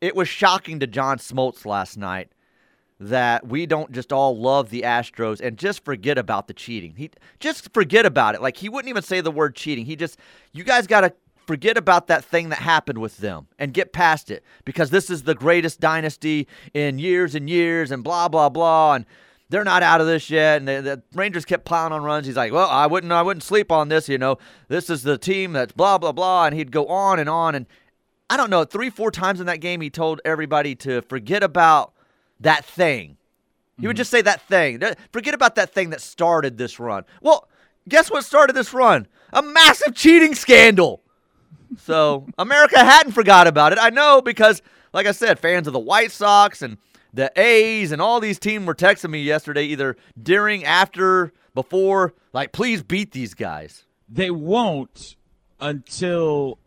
[0.00, 2.30] it was shocking to John Smoltz last night
[3.00, 6.94] that we don't just all love the Astros and just forget about the cheating.
[6.96, 8.42] He just forget about it.
[8.42, 9.86] Like he wouldn't even say the word cheating.
[9.86, 10.18] He just
[10.52, 11.12] you guys got to
[11.46, 15.22] forget about that thing that happened with them and get past it because this is
[15.22, 19.06] the greatest dynasty in years and years and blah blah blah and
[19.50, 22.26] they're not out of this yet and the, the Rangers kept piling on runs.
[22.26, 24.38] He's like, "Well, I wouldn't I wouldn't sleep on this, you know.
[24.68, 27.66] This is the team that's blah blah blah." And he'd go on and on and
[28.30, 31.92] I don't know, 3-4 times in that game he told everybody to forget about
[32.38, 33.16] that thing.
[33.80, 33.98] He would mm-hmm.
[33.98, 34.80] just say that thing.
[35.12, 37.04] Forget about that thing that started this run.
[37.20, 37.48] Well,
[37.88, 39.08] guess what started this run?
[39.32, 41.02] A massive cheating scandal.
[41.78, 43.78] So America hadn't forgot about it.
[43.80, 46.78] I know because, like I said, fans of the White Sox and
[47.12, 52.52] the A's and all these teams were texting me yesterday, either during, after, before, like,
[52.52, 53.84] please beat these guys.
[54.08, 55.16] they won't
[55.60, 56.58] until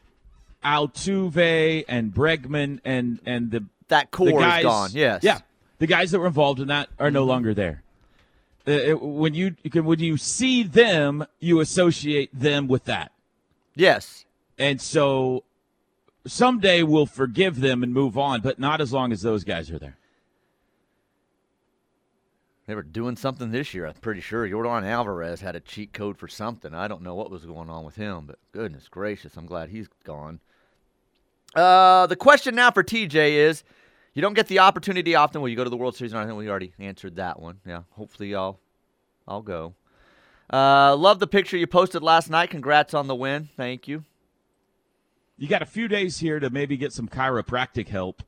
[0.64, 4.90] Altuve and Bregman and and the That core the guys, is gone.
[4.94, 5.24] Yes.
[5.24, 5.40] Yeah.
[5.80, 7.84] The guys that were involved in that are no longer there.
[8.68, 13.12] Uh, it- when you you can- when you see them, you associate them with that,
[13.76, 14.24] Yes.
[14.58, 15.44] and so
[16.26, 19.80] someday we'll forgive them and move on, but not as long as those guys are
[19.80, 19.98] there.
[22.66, 23.86] They were doing something this year.
[23.86, 26.74] I'm pretty sure Yordan Alvarez had a cheat code for something.
[26.74, 29.90] I don't know what was going on with him, but goodness gracious, I'm glad he's
[30.06, 30.40] gone.
[31.54, 33.64] Uh, the question now for TJ is:
[34.14, 35.42] You don't get the opportunity often.
[35.42, 36.14] Will you go to the World Series?
[36.14, 37.60] And I think we already answered that one.
[37.66, 38.60] Yeah, hopefully I'll,
[39.28, 39.74] I'll go.
[40.52, 42.50] Uh, love the picture you posted last night.
[42.50, 43.50] Congrats on the win.
[43.58, 44.04] Thank you.
[45.38, 48.24] You got a few days here to maybe get some chiropractic help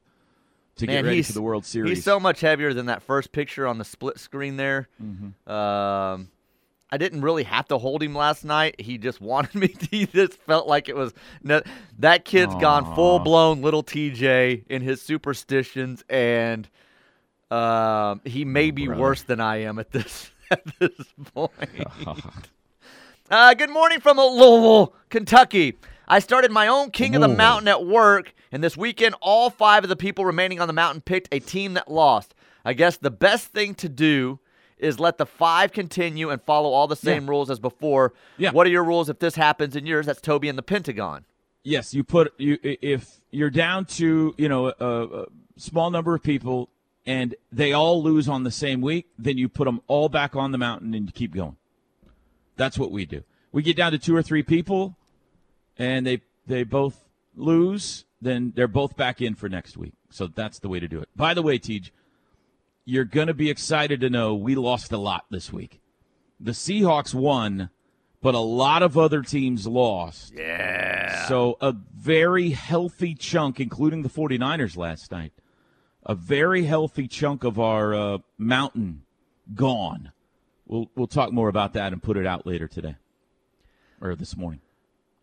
[0.78, 1.98] to Man, get ready for the World Series.
[1.98, 4.90] He's so much heavier than that first picture on the split screen there.
[5.02, 5.52] Mm-hmm.
[5.52, 6.30] Um,
[6.92, 8.80] I didn't really have to hold him last night.
[8.80, 9.88] He just wanted me to.
[9.88, 11.62] He just felt like it was no,
[12.00, 16.68] that kid's gone full blown little TJ in his superstitions, and
[17.52, 19.02] um, he may be brother.
[19.02, 20.92] worse than I am at this at this
[21.34, 21.52] point.
[23.30, 25.78] Uh, good morning from Louisville, Kentucky.
[26.08, 29.84] I started my own King of the Mountain at work, and this weekend, all five
[29.84, 32.34] of the people remaining on the mountain picked a team that lost.
[32.64, 34.40] I guess the best thing to do
[34.78, 37.30] is let the five continue and follow all the same Yeah.
[37.30, 38.14] rules as before.
[38.38, 38.52] Yeah.
[38.52, 40.06] What are your rules if this happens in yours?
[40.06, 41.26] That's Toby and the Pentagon.
[41.64, 45.26] Yes, you put you if you're down to you know a, a
[45.58, 46.70] small number of people
[47.08, 50.52] and they all lose on the same week, then you put them all back on
[50.52, 51.56] the mountain and you keep going.
[52.56, 53.24] That's what we do.
[53.52, 54.96] We get down to two or three people,
[55.78, 57.05] and they they both
[57.36, 59.94] lose, then they're both back in for next week.
[60.10, 61.10] So that's the way to do it.
[61.16, 61.92] By the way, Tej,
[62.86, 65.82] you're going to be excited to know we lost a lot this week.
[66.40, 67.70] The Seahawks won,
[68.22, 70.34] but a lot of other teams lost.
[70.36, 71.28] Yeah.
[71.28, 75.34] So a very healthy chunk, including the 49ers last night,
[76.06, 79.04] a very healthy chunk of our uh, mountain
[79.54, 80.12] gone.
[80.68, 82.96] We'll we'll talk more about that and put it out later today
[84.02, 84.62] or this morning.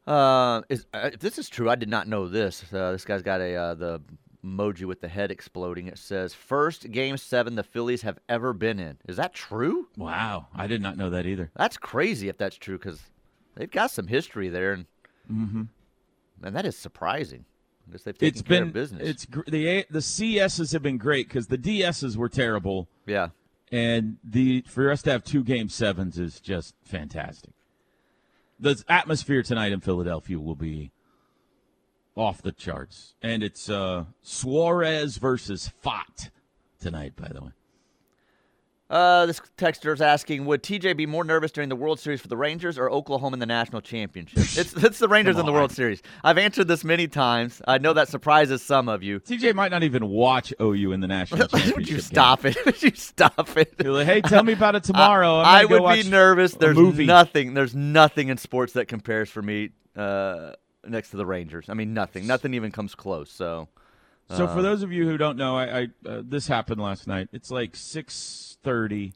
[0.07, 2.65] Uh, is uh, if this is true, I did not know this.
[2.73, 4.01] Uh, this guy's got a uh, the
[4.45, 5.87] emoji with the head exploding.
[5.87, 8.99] It says first game seven the Phillies have ever been in.
[9.07, 9.87] Is that true?
[9.97, 11.51] Wow, I did not know that either.
[11.57, 13.01] That's crazy if that's true because
[13.55, 14.87] they've got some history there, and
[15.29, 15.69] man,
[16.55, 17.45] that is surprising.
[17.89, 19.09] I guess they've taken It's care been of business.
[19.09, 23.29] it's gr- the A- the CSs have been great because the DSs were terrible, yeah,
[23.71, 27.53] and the for us to have two game sevens is just fantastic.
[28.63, 30.93] The atmosphere tonight in Philadelphia will be
[32.15, 33.17] off the charts.
[33.21, 36.31] And it's uh, Suarez versus Pfaadt
[36.79, 37.51] tonight, by the way.
[38.93, 42.29] Uh, this texter is asking, would TJ be more nervous during the World Series for
[42.29, 44.39] the Rangers or Oklahoma in the national championship?
[44.59, 46.03] it's, it's the Rangers in the World Series.
[46.23, 47.63] I've answered this many times.
[47.67, 49.19] I know that surprises some of you.
[49.21, 51.77] TJ might not even watch OU in the national championship.
[51.77, 52.53] would you stop game.
[52.53, 52.67] it?
[52.67, 53.83] Would you stop it?
[53.83, 55.37] Like, hey, tell me about it tomorrow.
[55.37, 56.53] I, I would be nervous.
[56.53, 57.55] There's nothing.
[57.55, 60.53] There's nothing in sports that compares for me uh,
[60.87, 61.71] next to the Rangers.
[61.71, 62.27] I mean, nothing.
[62.27, 63.31] Nothing even comes close.
[63.31, 63.69] So.
[64.31, 67.07] So for uh, those of you who don't know, I, I uh, this happened last
[67.07, 67.29] night.
[67.33, 69.13] It's like six thirty,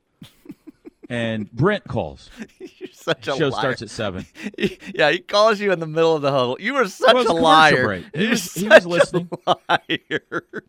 [1.08, 2.30] and Brent calls.
[2.58, 3.38] You're such a liar.
[3.38, 3.60] show liar.
[3.60, 4.26] starts at seven.
[4.94, 6.56] yeah, he calls you in the middle of the huddle.
[6.60, 7.84] You were such well, a liar.
[7.84, 8.04] Break.
[8.14, 9.30] He You're was, he was listening.
[9.46, 10.44] liar.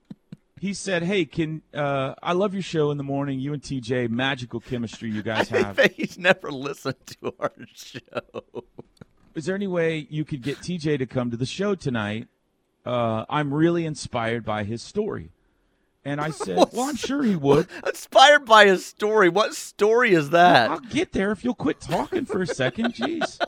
[0.59, 3.39] He said, "Hey, can uh, I love your show in the morning?
[3.39, 8.63] You and TJ, magical chemistry you guys have." He's never listened to our show.
[9.35, 12.27] Is there any way you could get TJ to come to the show tonight?
[12.87, 15.31] Uh, I'm really inspired by his story.
[16.05, 17.67] And I said, Well, I'm sure he would.
[17.85, 19.27] Inspired by his story.
[19.27, 20.71] What story is that?
[20.71, 22.93] I'll get there if you'll quit talking for a second.
[22.95, 23.45] Jeez.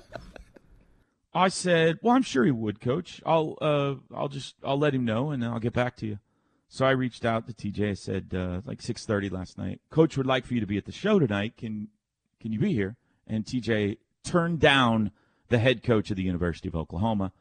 [1.34, 3.21] I said, Well, I'm sure he would, coach.
[3.25, 6.19] I'll uh I'll just I'll let him know and I'll get back to you.
[6.67, 7.91] So I reached out to TJ.
[7.91, 9.80] I said, uh, like six thirty last night.
[9.89, 11.56] Coach would like for you to be at the show tonight.
[11.56, 11.88] Can
[12.41, 12.97] can you be here?
[13.25, 15.12] And TJ turned down
[15.47, 17.32] the head coach of the University of Oklahoma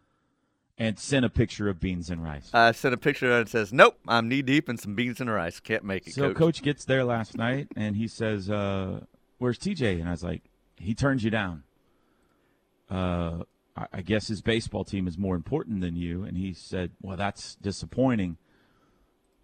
[0.78, 2.50] and sent a picture of beans and rice.
[2.54, 5.30] I sent a picture and it says, "Nope, I'm knee deep in some beans and
[5.30, 5.58] rice.
[5.58, 9.00] Can't make it." So coach, coach gets there last night and he says, uh,
[9.38, 10.42] "Where's TJ?" And I was like,
[10.76, 11.64] "He turns you down."
[12.88, 13.42] Uh,
[13.76, 16.22] I, I guess his baseball team is more important than you.
[16.22, 18.38] And he said, "Well, that's disappointing."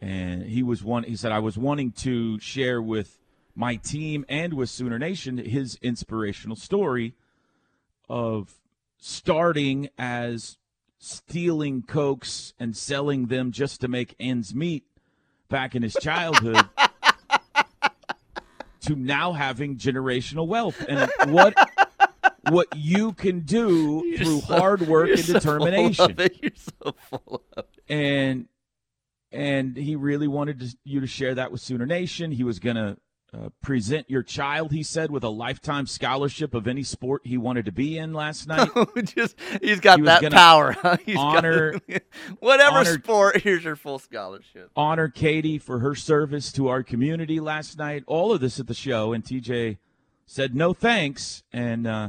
[0.00, 1.02] And he was one.
[1.02, 3.18] He said, "I was wanting to share with
[3.56, 7.14] my team and with Sooner Nation his inspirational story
[8.08, 8.54] of."
[9.06, 10.56] starting as
[11.04, 14.84] stealing cokes and selling them just to make ends meet
[15.48, 16.64] back in his childhood
[18.80, 21.54] to now having generational wealth and what
[22.50, 26.38] what you can do You're through so- hard work and so determination Full of it.
[26.42, 27.92] You're so full of it.
[27.92, 28.48] and
[29.32, 32.30] and he really wanted to, you to share that with Sooner Nation.
[32.30, 32.96] He was going to
[33.34, 37.64] uh, present your child, he said, with a lifetime scholarship of any sport he wanted
[37.64, 38.68] to be in last night.
[39.04, 40.72] Just he's got He that power.
[40.72, 40.96] huh?
[41.04, 41.74] He's got- honor-
[42.38, 43.40] whatever honor- sport.
[43.42, 44.70] Here's your full scholarship.
[44.76, 48.04] honor Katie for her service to our community last night.
[48.06, 49.78] All of this at the show, and TJ
[50.26, 52.08] said no thanks and uh,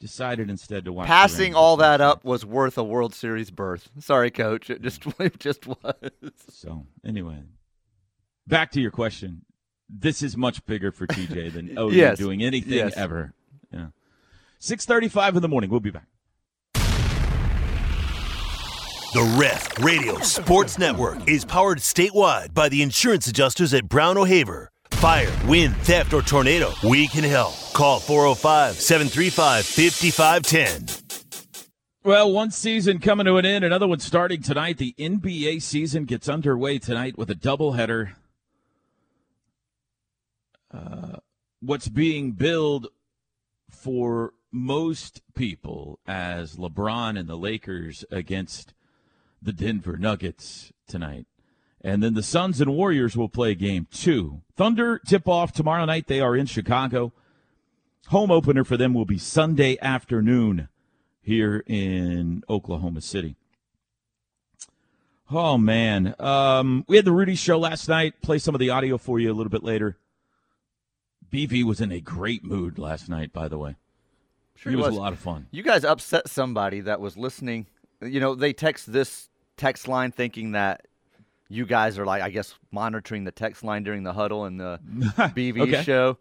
[0.00, 1.06] decided instead to watch.
[1.06, 3.90] Passing all that up was worth a World Series berth.
[3.98, 4.70] Sorry, coach.
[4.70, 6.10] It just it just was.
[6.48, 7.42] So anyway,
[8.46, 9.42] back to your question.
[9.92, 12.18] This is much bigger for TJ than oh, OU Yes.
[12.18, 12.96] doing anything Yes.
[12.96, 13.32] ever.
[13.72, 13.88] Yeah.
[14.58, 15.70] Six thirty-five in the morning.
[15.70, 16.06] We'll be back.
[19.12, 24.70] The Ref Radio Sports Network is powered statewide by the insurance adjusters at Brown O'Haver.
[24.92, 27.54] Fire, wind, theft, or tornado, we can help.
[27.72, 31.16] Call 405 735 5510.
[32.04, 34.78] Well, one season coming to an end, another one starting tonight.
[34.78, 38.12] The NBA season gets underway tonight with a doubleheader.
[41.60, 42.88] What's being billed
[43.70, 48.74] for most people as LeBron and the Lakers against
[49.40, 51.26] the Denver Nuggets tonight.
[51.82, 54.42] And then the Suns and Warriors will play game two.
[54.54, 56.08] Thunder tip off tomorrow night.
[56.08, 57.12] They are in Chicago.
[58.08, 60.68] Home opener for them will be Sunday afternoon
[61.22, 63.36] here in Oklahoma City.
[65.30, 68.20] Oh man, um, we had the Rudy show last night.
[68.20, 69.96] Play some of the audio for you a little bit later.
[71.32, 73.32] BV was in a great mood last night.
[73.32, 73.76] By the way,
[74.56, 74.96] Sure it he was, was.
[74.96, 75.46] a lot of fun.
[75.50, 77.66] You guys upset somebody that was listening.
[78.02, 80.86] You know, they text this text line thinking that
[81.48, 84.80] you guys are like, I guess, monitoring the text line during the huddle and the
[85.18, 85.82] BV Okay.
[85.82, 86.16] show.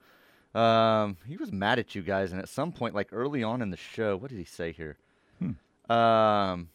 [0.59, 3.69] Um, he was mad at you guys, and at some point, like early on in
[3.69, 4.97] the show, what did he say here?
[5.89, 6.69] Um,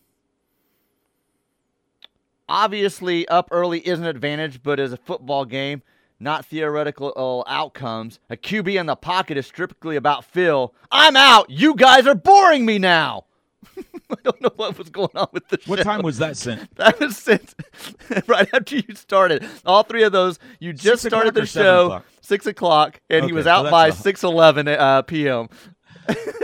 [2.48, 5.82] obviously, up early is an advantage, but as a football game,
[6.20, 8.18] not theoretical outcomes.
[8.30, 10.74] A QB in the pocket is strictly about Phil.
[10.90, 11.50] I'm out.
[11.50, 13.24] You guys are boring me now.
[13.76, 15.82] I don't know what was going on with the What show.
[15.84, 16.74] time was that sent?
[16.76, 17.54] That was sent
[18.28, 19.44] right after you started.
[19.66, 22.04] All three of those, you just Six started the show o'clock?
[22.20, 25.48] six o'clock, and he was out that's by a- six eleven uh, p.m.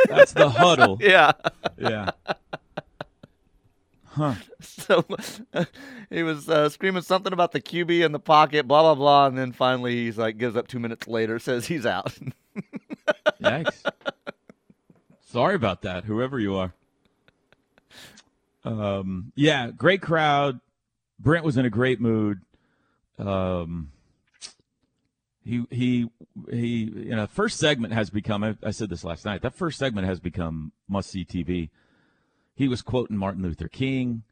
[0.08, 0.96] That's the huddle.
[1.00, 1.32] Yeah.
[1.78, 2.10] Yeah.
[4.60, 5.04] So
[6.10, 9.38] he was uh, screaming something about the QB in the pocket, blah blah blah, and
[9.38, 12.12] then finally he's like gives up two minutes later, says he's out.
[13.42, 13.84] Yikes.
[15.26, 16.74] Sorry about that, whoever you are.
[18.64, 20.60] Um, yeah, great crowd.
[21.18, 22.40] Brent was in a great mood.
[23.18, 23.92] Um,
[25.44, 26.10] he he
[26.50, 26.90] he.
[26.94, 28.42] You know, first segment has become.
[28.44, 29.42] I, I said this last night.
[29.42, 31.70] That first segment has become must see TV.
[32.60, 34.22] He was quoting Martin Luther King.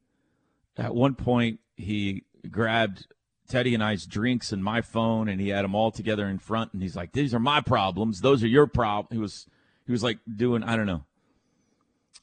[0.77, 3.07] At one point, he grabbed
[3.49, 6.75] Teddy and I's drinks and my phone, and he had them all together in front.
[6.75, 8.21] And he's like, "These are my problems.
[8.21, 9.47] Those are your problems." He was
[9.87, 11.07] he was like doing I don't know.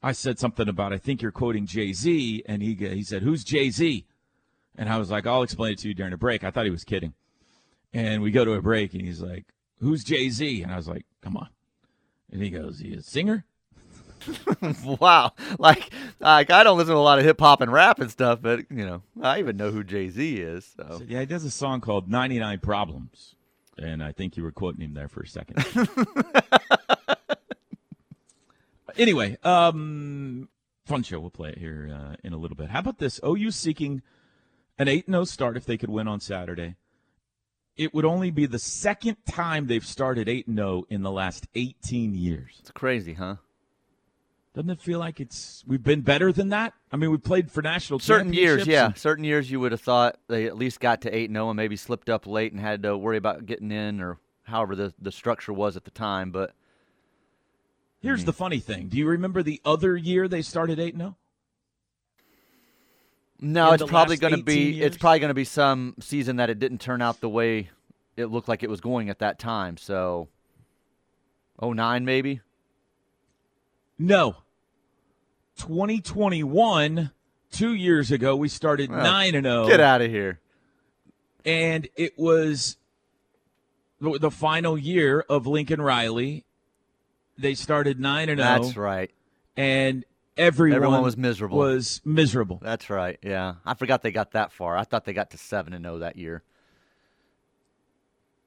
[0.04, 3.44] I said something about I think you're quoting Jay Z, and he he said, "Who's
[3.44, 4.06] Jay Z?"
[4.76, 6.70] And I was like, "I'll explain it to you during a break." I thought he
[6.70, 7.16] was kidding.
[7.96, 9.46] And we go to a break, and he's like,
[9.80, 11.50] "Who's Jay Z?" And I was like, "Come on."
[12.32, 13.44] And he goes, "He a singer."
[15.00, 18.10] wow, like like I don't listen to a lot of hip hop and rap and
[18.10, 20.74] stuff, but you know I even know who Jay Z is.
[20.78, 23.36] So yeah, he does a song called "99 Problems,"
[23.78, 25.66] and I think you were quoting him there for a second.
[28.98, 30.50] anyway, um,
[30.86, 31.20] fun show.
[31.20, 32.70] We'll play it here uh, in a little bit.
[32.70, 33.20] How about this?
[33.26, 34.02] OU seeking
[34.78, 36.76] an 8 0 start if they could win on Saturday.
[37.78, 42.16] It would only be the second time they've started 8 0 in the last 18
[42.16, 42.58] years.
[42.62, 43.36] It's crazy, huh?
[44.56, 46.74] Doesn't it feel like it's we've been better than that?
[46.90, 48.88] I mean, we played for national certain years, yeah.
[48.88, 51.50] and- certain years you would have thought they at least got to eight and zero,
[51.50, 54.94] and maybe slipped up late and had to worry about getting in or however the
[54.98, 56.32] the structure was at the time.
[56.32, 56.54] But
[58.02, 58.28] Here's mm.
[58.28, 58.88] the funny thing.
[58.88, 61.18] Do you remember the other year they started 8 and 0?
[63.42, 64.86] no, In it's probably going to be years?
[64.86, 67.72] it's probably going to be some season that it didn't turn out the way
[68.16, 69.76] it looked like it was going at that time.
[69.76, 70.30] So,
[71.60, 72.40] oh nine maybe.
[73.98, 74.36] No.
[75.58, 77.12] 2021,
[77.52, 79.68] two years ago, we started Oh, 9 and 0.
[79.68, 80.40] Get out of here.
[81.46, 82.78] and it was
[84.02, 86.44] the, the final year of Lincoln Riley.
[87.38, 88.62] They started nine and zero.
[88.62, 89.12] That's right.
[89.58, 90.06] and
[90.38, 91.58] everyone, Everyone was miserable.
[91.58, 92.60] Was miserable.
[92.62, 93.20] That's right.
[93.22, 94.78] Yeah, I forgot they got that far.
[94.78, 96.44] I thought they got to seven and zero that year.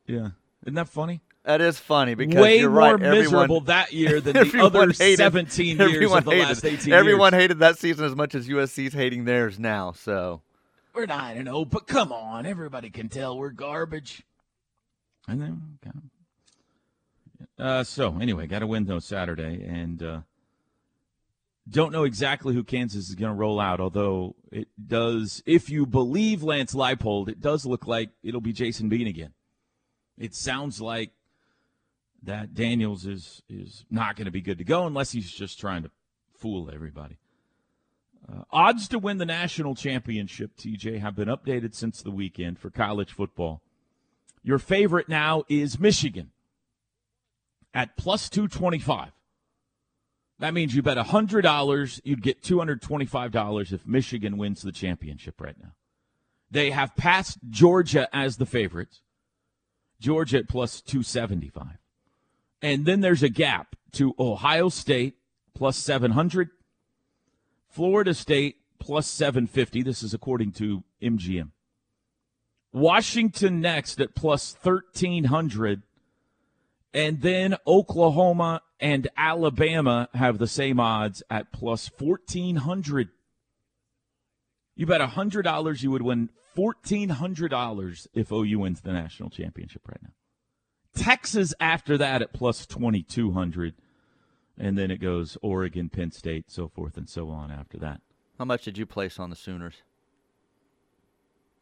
[0.07, 0.31] Yeah,
[0.65, 1.21] isn't that funny?
[1.49, 2.93] That is funny because Way you're more right.
[2.93, 6.65] Everyone, miserable that year than the other hated- 17 years everyone of the hated, last
[6.67, 7.41] 18 Everyone years.
[7.43, 9.93] hated that season as much as USC's hating theirs now.
[9.93, 10.43] So
[10.95, 14.25] We're nine and zero, but come on, everybody can tell we're garbage.
[15.27, 15.79] And then.
[17.59, 20.21] Uh, so anyway, got a win though Saturday, and uh,
[21.67, 23.81] don't know exactly who Kansas is going to roll out.
[23.81, 28.91] Although it does, if you believe Lance Leipold, it does look like it'll be Jason
[28.91, 29.33] Bean again.
[30.19, 31.13] It sounds like
[32.23, 35.83] that Daniels is is not going to be good to go unless he's just trying
[35.83, 35.91] to
[36.37, 37.19] fool everybody.
[38.31, 42.71] Uh, odds to win the national championship, TJ, have been updated since the weekend for
[42.71, 43.63] college football.
[44.43, 46.31] Your favorite now is Michigan
[47.73, 49.13] at plus 225.
[50.41, 55.73] That means you bet $100, you'd get $225 if Michigan wins the championship right now.
[56.51, 59.03] They have passed Georgia as the favorites.
[60.01, 61.79] Georgia at plus 275.
[62.63, 65.17] And then there's a gap to Ohio State
[65.55, 66.51] plus 700,
[67.69, 69.83] Florida State plus 750.
[69.83, 71.51] This is according to MGM.
[72.73, 75.83] Washington next at plus 1300.
[76.95, 83.09] And then Oklahoma and Alabama have the same odds at plus 1400.
[84.75, 90.11] You bet $100 you would win $1,400 if OU wins the national championship right now.
[90.99, 93.75] Texas after that at plus 2200
[94.59, 98.01] and then it goes Oregon, Penn State, so forth and so on after that.
[98.39, 99.75] how much did you place on the Sooners?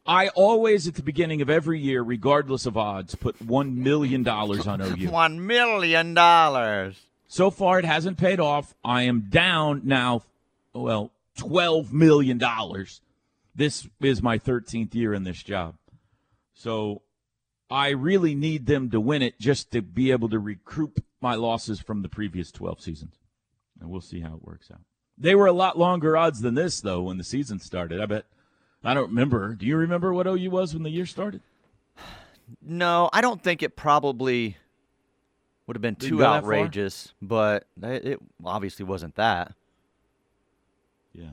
[0.06, 4.66] I always at the beginning of every year, regardless of odds, put one million dollars
[4.66, 5.10] on OU.
[5.10, 7.00] One million dollars.
[7.26, 8.72] So far, it hasn't paid off.
[8.84, 10.22] I am down now.
[10.72, 13.00] Well, twelve million dollars.
[13.56, 15.74] This is my thirteenth year in this job,
[16.54, 17.02] so
[17.70, 21.80] I really need them to win it just to be able to recoup my losses
[21.80, 23.16] from the previous twelve seasons,
[23.80, 24.80] and we'll see how it works out.
[25.18, 28.00] They were a lot longer odds than this, though, when the season started.
[28.00, 28.26] I bet.
[28.84, 29.54] I don't remember.
[29.54, 31.42] Do you remember what OU was when the year started?
[32.62, 34.56] No, I don't think it probably
[35.66, 36.54] would have been too go that far?
[36.54, 39.52] outrageous, but it obviously wasn't that.
[41.12, 41.30] Yeah.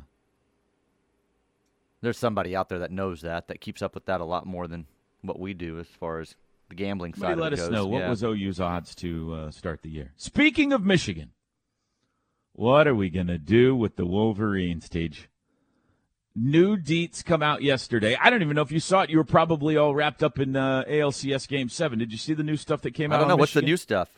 [2.01, 4.67] There's somebody out there that knows that, that keeps up with that a lot more
[4.67, 4.87] than
[5.23, 6.35] what we do as far as
[6.69, 7.69] the gambling Somebody side let us goes.
[7.71, 8.09] know what yeah.
[8.09, 10.11] was OU's odds to uh, start the year.
[10.15, 11.31] Speaking of Michigan,
[12.53, 15.29] what are we going to do with the Wolverines, Stage?
[16.35, 18.17] New deets come out yesterday.
[18.19, 19.09] I don't even know if you saw it.
[19.11, 21.99] You were probably all wrapped up in uh, ALCS Game 7.
[21.99, 23.17] Did you see the new stuff that came out?
[23.17, 24.09] I don't know what's the new stuff.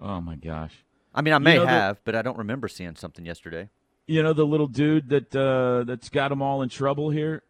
[0.00, 0.84] Oh, my gosh.
[1.14, 3.70] I mean, I may know that- have, but I don't remember seeing something yesterday.
[4.06, 7.42] You know the little dude that uh, that's got them all in trouble here.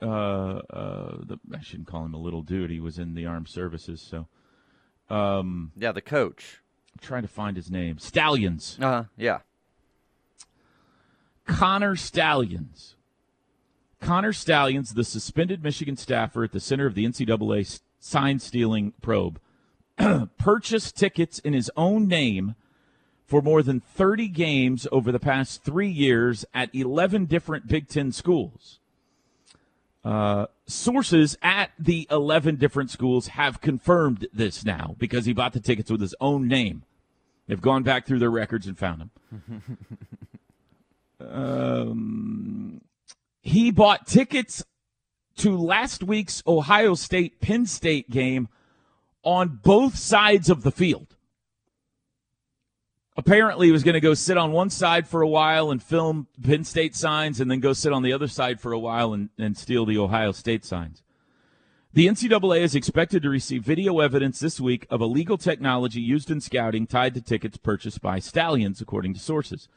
[0.00, 2.70] Uh, uh, the, I shouldn't call him a little dude.
[2.70, 4.26] He was in the armed services, so.
[5.08, 6.60] Um, yeah, the coach.
[6.92, 7.98] I'm trying to find his name.
[7.98, 8.78] Stalions.
[8.80, 9.04] Uh huh.
[9.16, 9.38] Yeah.
[11.46, 12.96] Connor Stalions.
[14.00, 19.40] Connor Stalions, the suspended Michigan staffer at the center of the NCAA sign stealing probe,
[20.38, 22.54] purchased tickets in his own name
[23.24, 28.12] for more than 30 games over the past three years at 11 different Big Ten
[28.12, 28.78] schools.
[30.06, 35.58] Uh, sources at the 11 different schools have confirmed this now because he bought the
[35.58, 36.84] tickets with his own name.
[37.48, 39.78] They've gone back through their records and found him.
[41.28, 42.80] um,
[43.42, 44.64] he bought tickets
[45.38, 48.48] to last week's Ohio State Penn State game
[49.24, 51.15] on both sides of the field.
[53.18, 56.26] Apparently, he was going to go sit on one side for a while and film
[56.42, 59.30] Penn State signs and then go sit on the other side for a while and,
[59.38, 61.02] and steal the Ohio State signs.
[61.94, 66.42] The NCAA is expected to receive video evidence this week of illegal technology used in
[66.42, 69.70] scouting tied to tickets purchased by Stalions, according to sources.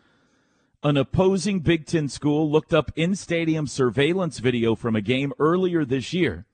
[0.84, 5.86] An opposing Big Ten school looked up in stadium surveillance video from a game earlier
[5.86, 6.46] this year,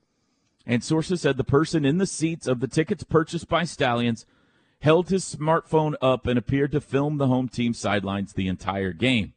[0.68, 4.28] and sources said the person in the seats of the tickets purchased by Stalions
[4.80, 9.34] held his smartphone up and appeared to film the home team sidelines the entire game.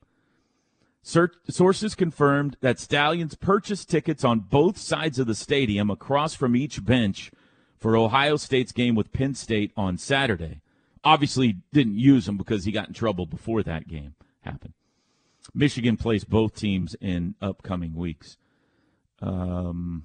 [1.03, 6.85] Sources confirmed that Stalions purchased tickets on both sides of the stadium across from each
[6.85, 7.31] bench
[7.79, 10.61] for Ohio State's game with Penn State on Saturday.
[11.05, 14.75] Obviously, didn't use them because he got in trouble before that game happened.
[15.55, 18.37] Michigan plays both teams in upcoming weeks.
[19.23, 20.05] Um,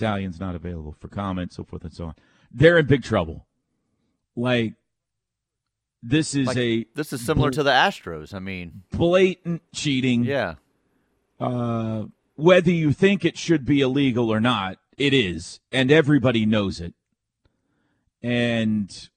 [0.00, 2.14] Stalions not available for comment, so forth and so on.
[2.50, 3.46] They're in big trouble.
[4.34, 4.74] Like
[6.02, 8.32] this is Like, a This is similar to the Astros.
[8.32, 10.24] I mean, blatant cheating.
[10.24, 10.54] yeah.
[11.38, 16.80] Uh, whether you think it should be illegal or not, it is, and everybody knows
[16.80, 16.94] it.
[18.22, 19.10] And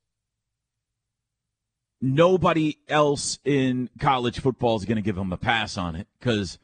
[2.01, 6.59] nobody else in college football is going to give them a pass on it because,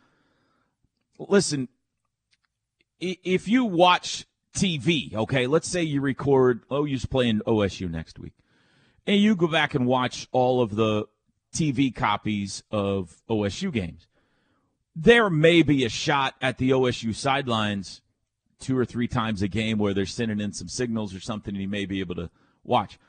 [1.18, 1.70] listen,
[3.00, 4.26] if you watch
[4.56, 8.34] TV, okay, let's say you record, oh, you're playing OSU next week,
[9.08, 11.06] and you go back and watch all of the
[11.54, 14.08] TV copies of OSU games
[15.02, 18.02] there may be a shot at the OSU sidelines
[18.60, 21.62] two or three times a game where they're sending in some signals or something and
[21.62, 22.30] you may be able to
[22.66, 23.00] watch.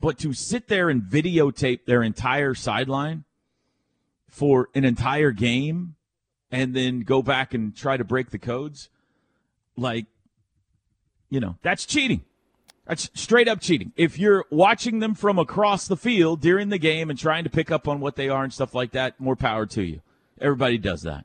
[0.00, 3.24] But to sit there and videotape their entire sideline
[4.28, 5.96] for an entire game
[6.52, 8.88] and then go back and try to break the codes,
[9.80, 10.06] like,
[11.28, 12.22] you know, that's cheating.
[12.86, 13.92] That's straight up cheating.
[13.96, 17.70] If you're watching them from across the field during the game and trying to pick
[17.70, 20.00] up on what they are and stuff like that, more power to you.
[20.40, 21.24] Everybody does that.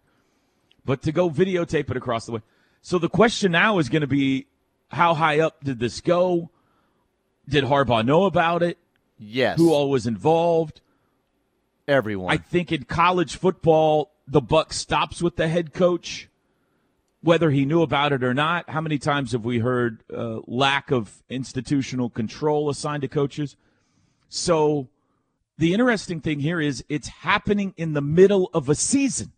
[0.85, 2.41] But to go videotape it across the way.
[2.81, 4.45] So the question now is going to be
[4.89, 6.51] how high up did this go?
[7.49, 8.77] Did Harbaugh know about it?
[9.17, 9.57] Yes.
[9.57, 10.81] Who all was involved?
[11.87, 12.31] Everyone.
[12.31, 16.29] I think in college football, the buck stops with the head coach,
[17.25, 18.69] whether he knew about it or not.
[18.69, 23.55] How many times have we heard uh, lack of institutional control assigned to coaches?
[24.29, 24.89] So
[25.57, 29.31] the interesting thing here is it's happening in the middle of a season.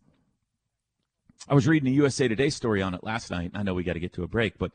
[1.48, 3.52] I was reading a USA Today story on it last night.
[3.54, 4.72] I know we got to get to a break, but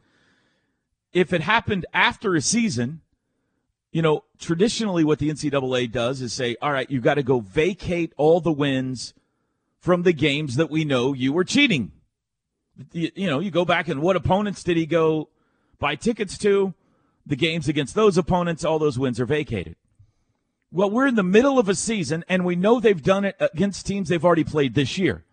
[1.14, 3.01] if it happened after a season,
[3.91, 7.41] you know, traditionally what the NCAA does is say, all right, you've got to go
[7.41, 9.14] vacate all the wins
[9.80, 11.91] from the games that we know you were cheating.
[12.91, 15.30] You, know, you go back and what opponents did he go
[15.80, 16.74] buy tickets to?
[17.26, 19.76] The games against those opponents, all those wins are vacated.
[20.71, 23.86] Well, we're in the middle of a season, and we know they've done it against
[23.86, 25.24] teams they've already played this year.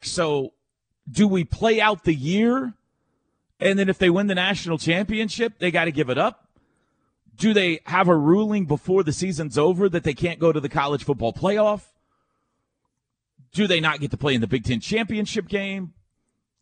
[0.00, 0.54] So,
[1.08, 2.74] do we play out the year?
[3.60, 6.48] And then if they win the national championship, they got to give it up?
[7.36, 10.68] Do they have a ruling before the season's over that they can't go to the
[10.68, 11.82] college football playoff?
[13.52, 15.92] Do they not get to play in the Big Ten championship game?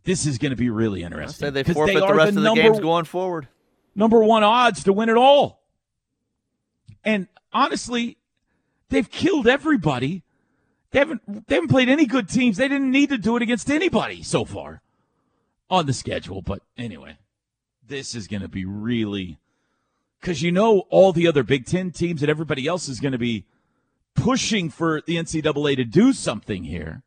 [0.05, 1.47] This is going to be really I interesting.
[1.47, 3.49] say they forfeit the are rest of the number- games going forward.
[3.95, 5.63] number one odds to win it all.
[7.05, 8.17] And honestly,
[8.89, 10.23] they've killed everybody.
[10.91, 12.57] They haven't they haven't played any good teams.
[12.57, 14.83] They didn't need to do it against anybody so far
[15.71, 16.43] on the schedule.
[16.43, 17.17] But anyway,
[17.87, 19.39] this is going to be really
[20.21, 23.19] because you know all the other Big Ten teams and everybody else is going to
[23.19, 23.45] be
[24.15, 27.03] pushing for the NCAA to do something here.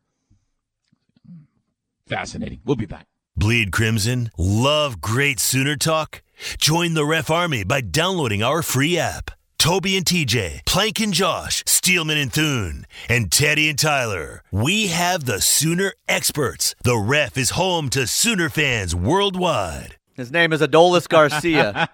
[2.06, 2.60] Fascinating.
[2.64, 3.06] We'll be back.
[3.36, 4.30] Bleed Crimson?
[4.38, 6.22] Love great Sooner talk?
[6.58, 9.30] Join the Ref Army by downloading our free app.
[9.58, 14.42] Toby and TJ, Plank and Josh, Steelman and Thune, and Teddy and Tyler.
[14.52, 16.74] We have the Sooner experts.
[16.84, 19.96] The ref is home to Sooner fans worldwide.
[20.12, 21.88] His name is Adolis Garcia.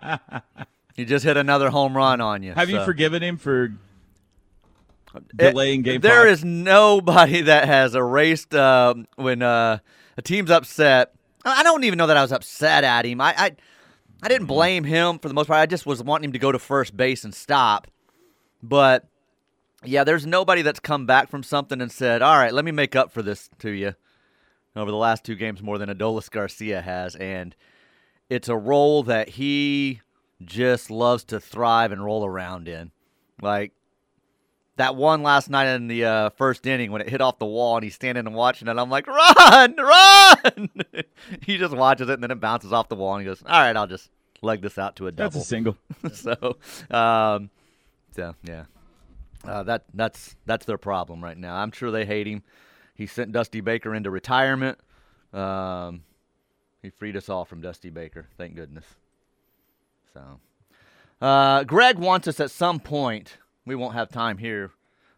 [0.97, 2.55] he just hit another home run on you.
[2.55, 2.81] Have so.
[2.81, 3.73] you forgiven him for
[5.35, 9.79] delaying game There is nobody that has erased uh, when uh,
[10.17, 11.15] a team's upset.
[11.45, 13.21] I I don't even know that I was upset at him.
[13.21, 13.57] I, I
[14.23, 15.61] I didn't blame him for the most part.
[15.61, 17.87] I just was wanting him to go to first base and stop.
[18.63, 19.07] But
[19.85, 22.95] yeah, there's nobody that's come back from something and said, "All right, let me make
[22.95, 23.95] up for this to you."
[24.77, 27.57] Over the last two games, more than Adolis Garcia has, and
[28.29, 30.01] it's a role that he
[30.45, 32.93] just loves to thrive and roll around in.
[33.43, 33.73] Like
[34.81, 37.76] that one last night in the uh, first inning when it hit off the wall
[37.76, 38.78] and he's standing and watching it.
[38.78, 40.70] I'm like, run, run!
[41.43, 43.61] he just watches it and then it bounces off the wall and he goes, all
[43.61, 44.09] right, I'll just
[44.41, 45.33] leg this out to a double.
[45.33, 45.76] That's a single.
[46.14, 46.57] so,
[46.91, 47.51] um,
[48.16, 48.64] so yeah,
[49.45, 51.57] uh, that that's that's their problem right now.
[51.57, 52.43] I'm sure they hate him.
[52.95, 54.78] He sent Dusty Baker into retirement.
[55.35, 56.05] Um,
[56.81, 58.28] he freed us all from Dusty Baker.
[58.39, 58.87] Thank goodness.
[60.14, 60.41] So,
[61.20, 63.37] uh, Greg wants us at some point.
[63.67, 64.73] We won't have time here,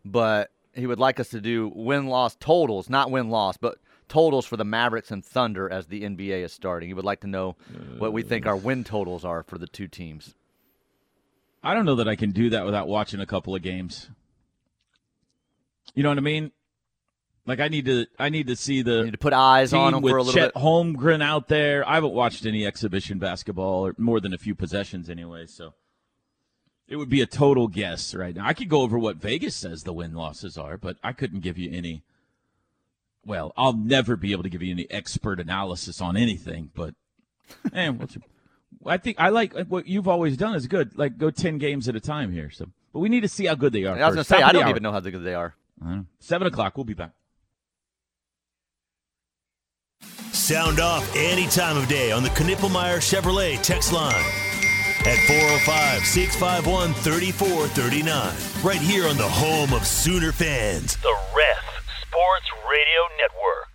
[0.04, 3.78] but he would like us to do win loss totals, not win loss, but
[4.08, 6.88] totals for the Mavericks and Thunder as the NBA is starting.
[6.88, 7.56] He would like to know
[7.98, 10.34] what we think our win totals are for the two teams.
[11.62, 14.10] I don't know that I can do that without watching a couple of games.
[15.94, 16.50] You know what I mean?
[17.46, 19.92] Like I need to, I need to see the You need to put eyes on
[19.92, 20.62] them with for a little Chet bit.
[20.62, 21.88] Holmgren out there.
[21.88, 25.74] I haven't watched any exhibition basketball or more than a few possessions anyway, so
[26.92, 28.46] it would be a total guess right now.
[28.46, 31.56] I could go over what Vegas says the win losses are, but I couldn't give
[31.56, 32.02] you any.
[33.24, 36.94] Well, I'll never be able to give you any expert analysis on anything, but
[37.72, 38.24] eh, what's your-
[38.84, 40.98] I think I like what you've always done is good.
[40.98, 42.50] Like go ten games at a time here.
[42.50, 43.96] So, but we need to see how good they are.
[43.96, 44.70] I was going to say, Top I of the don't hour.
[44.70, 45.54] even know how good they are.
[45.80, 46.06] I don't know.
[46.18, 46.76] Seven o'clock.
[46.76, 47.12] We'll be back.
[50.32, 54.24] Sound off any time of day on the Knippelmeyer Chevrolet text line
[55.06, 58.64] at 405 651 3439.
[58.64, 61.64] Right here on the home of Sooner fans, the Ref
[62.06, 63.71] Sports Radio Network.